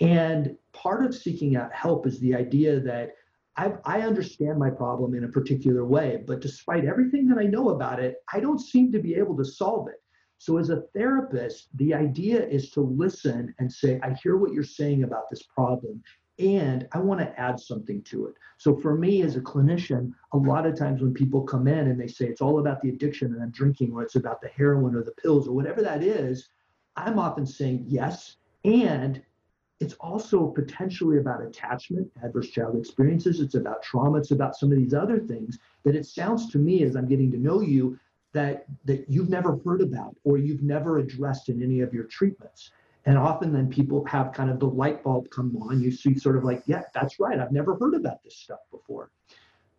[0.00, 3.14] And part of seeking out help is the idea that
[3.56, 7.70] I, I understand my problem in a particular way but despite everything that i know
[7.70, 10.00] about it i don't seem to be able to solve it.
[10.38, 14.62] So as a therapist the idea is to listen and say i hear what you're
[14.62, 16.00] saying about this problem
[16.38, 18.34] and I want to add something to it.
[18.58, 22.00] So for me as a clinician, a lot of times when people come in and
[22.00, 24.94] they say it's all about the addiction and I'm drinking, or it's about the heroin
[24.94, 26.48] or the pills or whatever that is,
[26.96, 28.36] I'm often saying yes.
[28.64, 29.22] And
[29.80, 33.40] it's also potentially about attachment, adverse child experiences.
[33.40, 34.18] It's about trauma.
[34.18, 37.30] It's about some of these other things that it sounds to me as I'm getting
[37.32, 37.98] to know you
[38.32, 42.72] that that you've never heard about or you've never addressed in any of your treatments.
[43.08, 45.80] And often then people have kind of the light bulb come on.
[45.80, 47.40] You see sort of like, yeah, that's right.
[47.40, 49.10] I've never heard about this stuff before.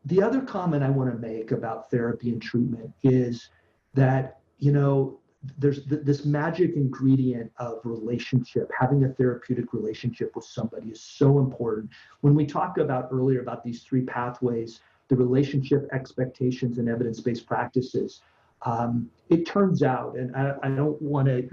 [0.06, 3.50] The other comment I want to make about therapy and treatment is
[3.94, 5.20] that, you know,
[5.60, 8.72] there's th- this magic ingredient of relationship.
[8.76, 11.92] Having a therapeutic relationship with somebody is so important.
[12.22, 17.46] When we talk about earlier about these three pathways, the relationship, expectations, and evidence based
[17.46, 18.22] practices,
[18.64, 21.48] um, it turns out, and I, I don't want to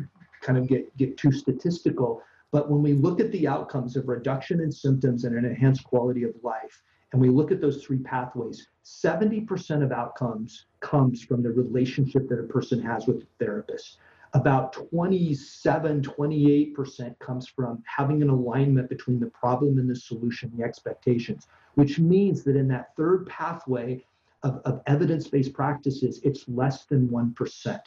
[0.47, 2.23] kind of get, get too statistical.
[2.53, 6.23] But when we look at the outcomes of reduction in symptoms and an enhanced quality
[6.23, 6.83] of life,
[7.13, 12.39] and we look at those three pathways, 70% of outcomes comes from the relationship that
[12.39, 13.99] a person has with the therapist.
[14.35, 20.65] About 27, 28% comes from having an alignment between the problem and the solution, the
[20.65, 24.05] expectations, which means that in that third pathway
[24.43, 27.81] of, of evidence based practices, it's less than 1%.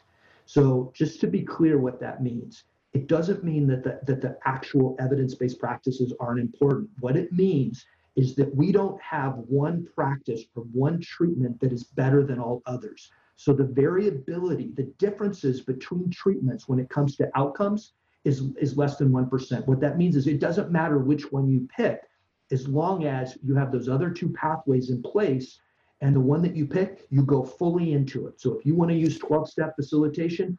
[0.49, 4.35] So just to be clear what that means, it doesn't mean that the, that the
[4.45, 6.89] actual evidence-based practices aren't important.
[7.01, 7.85] What it means
[8.15, 12.63] is that we don't have one practice or one treatment that is better than all
[12.65, 13.11] others.
[13.35, 17.93] So the variability, the differences between treatments when it comes to outcomes
[18.25, 19.67] is, is less than 1%.
[19.67, 22.01] What that means is it doesn't matter which one you pick,
[22.51, 25.59] as long as you have those other two pathways in place
[26.01, 28.39] and the one that you pick, you go fully into it.
[28.39, 30.57] So if you want to use 12 step facilitation,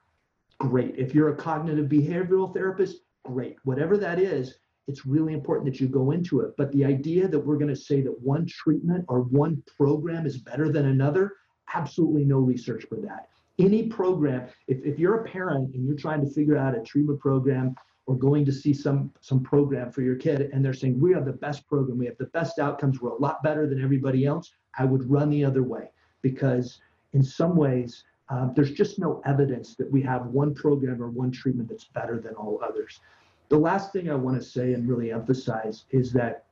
[0.59, 0.95] great.
[0.99, 3.57] If you're a cognitive behavioral therapist, great.
[3.65, 6.53] Whatever that is, it's really important that you go into it.
[6.59, 10.39] But the idea that we're going to say that one treatment or one program is
[10.39, 11.37] better than another,
[11.75, 13.29] absolutely no research for that.
[13.59, 17.21] Any program, if, if you're a parent and you're trying to figure out a treatment
[17.21, 17.75] program
[18.07, 21.25] or going to see some some program for your kid and they're saying we have
[21.25, 24.51] the best program we have the best outcomes we're a lot better than everybody else
[24.79, 25.91] i would run the other way
[26.23, 26.81] because
[27.13, 31.33] in some ways um, there's just no evidence that we have one program or one
[31.33, 33.01] treatment that's better than all others.
[33.49, 36.45] The last thing i want to say and really emphasize is that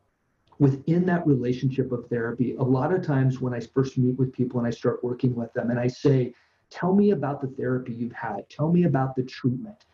[0.59, 4.59] within that relationship of therapy a lot of times when i first meet with people
[4.59, 6.35] and i start working with them and i say
[6.71, 8.49] tell me about the therapy you've had.
[8.49, 9.87] Tell me about the treatment.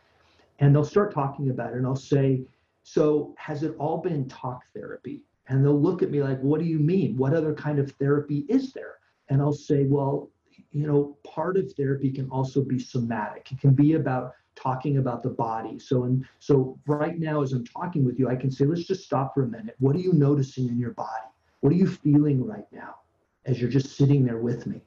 [0.61, 2.43] And they'll start talking about it and I'll say,
[2.83, 5.23] So has it all been talk therapy?
[5.49, 7.17] And they'll look at me like, What do you mean?
[7.17, 8.97] What other kind of therapy is there?
[9.29, 10.31] And I'll say, Well,
[10.73, 13.51] you know, part of therapy can also be somatic.
[13.53, 15.79] It can be about talking about the body.
[15.79, 19.05] So and so right now as I'm talking with you, I can say, let's just
[19.05, 19.75] stop for a minute.
[19.79, 21.29] What are you noticing in your body?
[21.61, 22.97] What are you feeling right now
[23.47, 24.81] as you're just sitting there with me?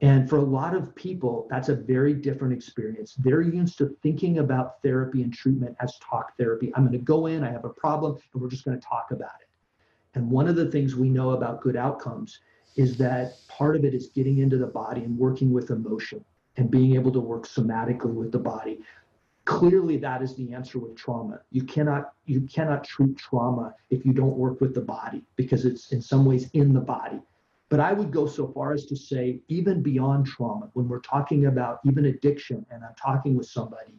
[0.00, 3.14] And for a lot of people, that's a very different experience.
[3.14, 6.72] They're used to thinking about therapy and treatment as talk therapy.
[6.74, 9.12] I'm going to go in, I have a problem, and we're just going to talk
[9.12, 9.48] about it.
[10.14, 12.40] And one of the things we know about good outcomes
[12.76, 16.24] is that part of it is getting into the body and working with emotion
[16.56, 18.80] and being able to work somatically with the body.
[19.44, 21.40] Clearly, that is the answer with trauma.
[21.50, 25.92] You cannot you cannot treat trauma if you don't work with the body because it's
[25.92, 27.20] in some ways in the body
[27.70, 31.46] But I would go so far as to say, even beyond trauma, when we're talking
[31.46, 33.94] about even addiction and I'm talking with somebody,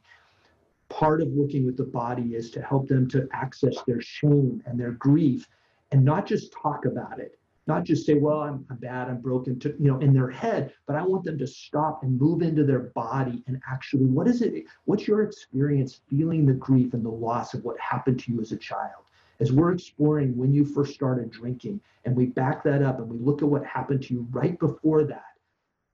[0.89, 4.79] part of working with the body is to help them to access their shame and
[4.79, 5.49] their grief
[5.93, 7.37] and not just talk about it
[7.67, 10.73] not just say well i'm, I'm bad i'm broken to you know in their head
[10.87, 14.41] but i want them to stop and move into their body and actually what is
[14.41, 18.41] it what's your experience feeling the grief and the loss of what happened to you
[18.41, 19.03] as a child?
[19.39, 23.17] As we're exploring when you first started drinking and we back that up and we
[23.17, 25.33] look at what happened to you right before that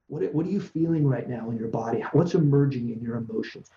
[0.07, 2.03] what, what are you feeling right now in your body?
[2.13, 3.69] What's emerging in your emotions?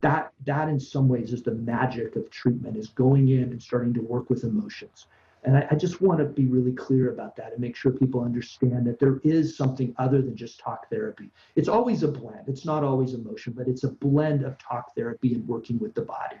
[0.00, 3.92] That that in some ways is the magic of treatment is going in and starting
[3.94, 5.06] to work with emotions
[5.44, 8.22] and I, I, just want to be really clear about that and make sure people
[8.22, 11.30] understand that there is something other than just talk therapy.
[11.56, 12.44] It's always a blend.
[12.46, 16.02] It's not always emotion but it's a blend of talk therapy and working with the
[16.02, 16.36] body.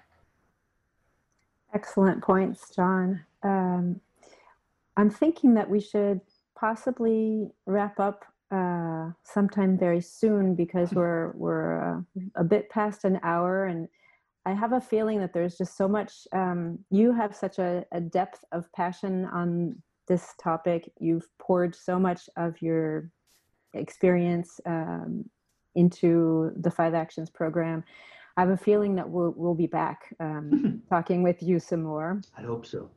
[1.72, 3.20] Excellent points john.
[3.42, 4.00] Um,
[4.96, 6.20] i'm thinking that we should
[6.54, 12.00] possibly wrap up uh, sometime very soon because we're we're uh,
[12.34, 13.88] a bit past an hour and
[14.46, 16.26] I have a feeling that there's just so much.
[16.32, 19.76] Um, you have such a, a, depth of passion on
[20.08, 20.90] this topic.
[20.98, 23.10] You've poured so much of your
[23.74, 25.28] experience um,
[25.74, 27.84] into the Five Actions program.
[28.36, 32.22] I have a feeling that we'll we'll be back um, talking with you some more.
[32.36, 32.90] I hope so.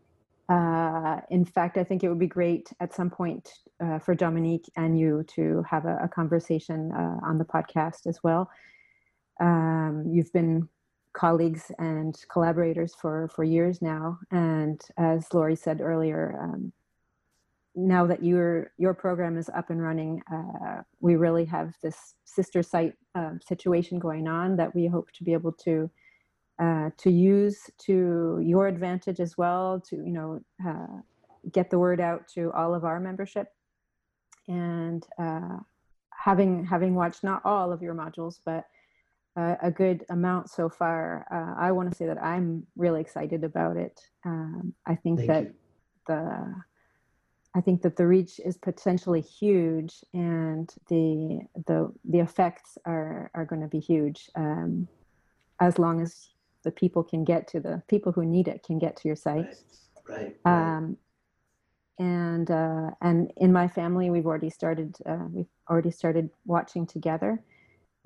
[0.50, 3.50] Uh, in fact, I think it would be great at some point
[3.84, 8.20] uh, for Dominique and you to have a, a conversation uh, on the podcast as
[8.24, 8.50] well.
[9.40, 10.70] Um, you've been
[11.14, 14.20] colleagues and collaborators for, for years now.
[14.32, 16.74] And as Laurie said earlier, um,
[17.76, 22.62] now that your your program is up and running, uh, we really have this sister
[22.62, 25.90] site uh, situation going on that we hope to be able to
[26.60, 29.82] uh, to use to your advantage as well.
[29.90, 31.02] To you know uh,
[31.52, 33.48] get the word out to all of our membership,
[34.48, 35.58] and uh,
[36.12, 38.66] having having watched not all of your modules, but
[39.36, 41.26] uh, a good amount so far.
[41.32, 44.00] Uh, I want to say that I'm really excited about it.
[44.26, 45.54] Um, I think Thank that you.
[46.08, 46.56] the
[47.56, 53.46] I think that the reach is potentially huge, and the the the effects are are
[53.46, 54.30] going to be huge.
[54.36, 54.88] Um,
[55.60, 56.30] as long as
[56.64, 59.56] the people can get to the people who need it can get to your site.
[60.08, 60.36] Right.
[60.46, 60.98] right, Um,
[62.00, 64.96] and uh, and in my family, we've already started.
[65.06, 67.44] Uh, we've already started watching together.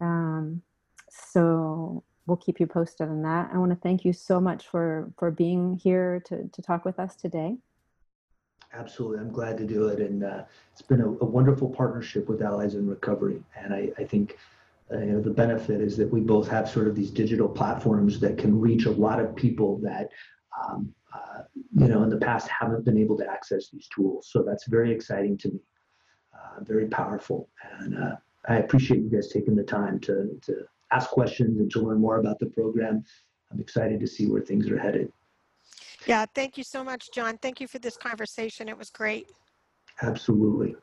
[0.02, 0.62] Um,
[1.10, 3.50] so we'll keep you posted on that.
[3.54, 7.00] I want to thank you so much for for being here to to talk with
[7.00, 7.58] us today.
[8.74, 10.44] Absolutely, I'm glad to do it, and uh,
[10.74, 13.42] it's been a, a, wonderful partnership with Allies in Recovery.
[13.56, 14.38] And I, I think
[14.94, 18.20] uh, you know the benefit is that we both have sort of these digital platforms
[18.20, 20.10] that can reach a lot of people that
[20.62, 21.44] um, uh,
[21.80, 24.28] you know in the past haven't been able to access these tools.
[24.30, 25.60] So that's very exciting to me,
[26.34, 27.48] uh, very powerful,
[27.80, 28.16] and uh,
[28.50, 32.20] I appreciate you guys taking the time to to ask questions and to learn more
[32.20, 33.04] about the program.
[33.52, 35.12] I'm excited to see where things are headed.
[36.06, 37.38] Yeah, thank you so much, John.
[37.38, 38.70] Thank you for this conversation.
[38.70, 39.28] It was great.
[40.02, 40.76] Absolutely.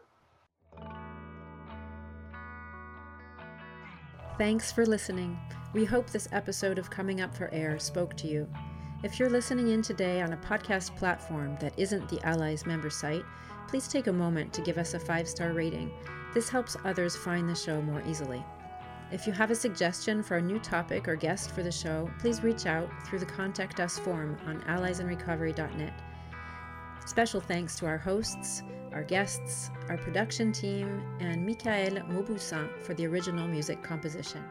[4.37, 5.39] Thanks for listening.
[5.73, 8.49] We hope this episode of Coming Up for Air spoke to you.
[9.05, 13.25] If you're listening in today on a podcast platform that isn't the Allies member site,
[13.69, 15.91] please take a moment to give us a five star rating.
[16.33, 18.45] This helps others find the show more easily.
[19.15, 22.43] If you have a suggestion for a new topic or guest for the show, please
[22.43, 25.93] reach out through the Contact Us form on alliesinrecovery.net.
[27.07, 33.07] Special thanks to our hosts, our guests, our production team, and Michael Mauboussin for the
[33.07, 34.43] original music composition.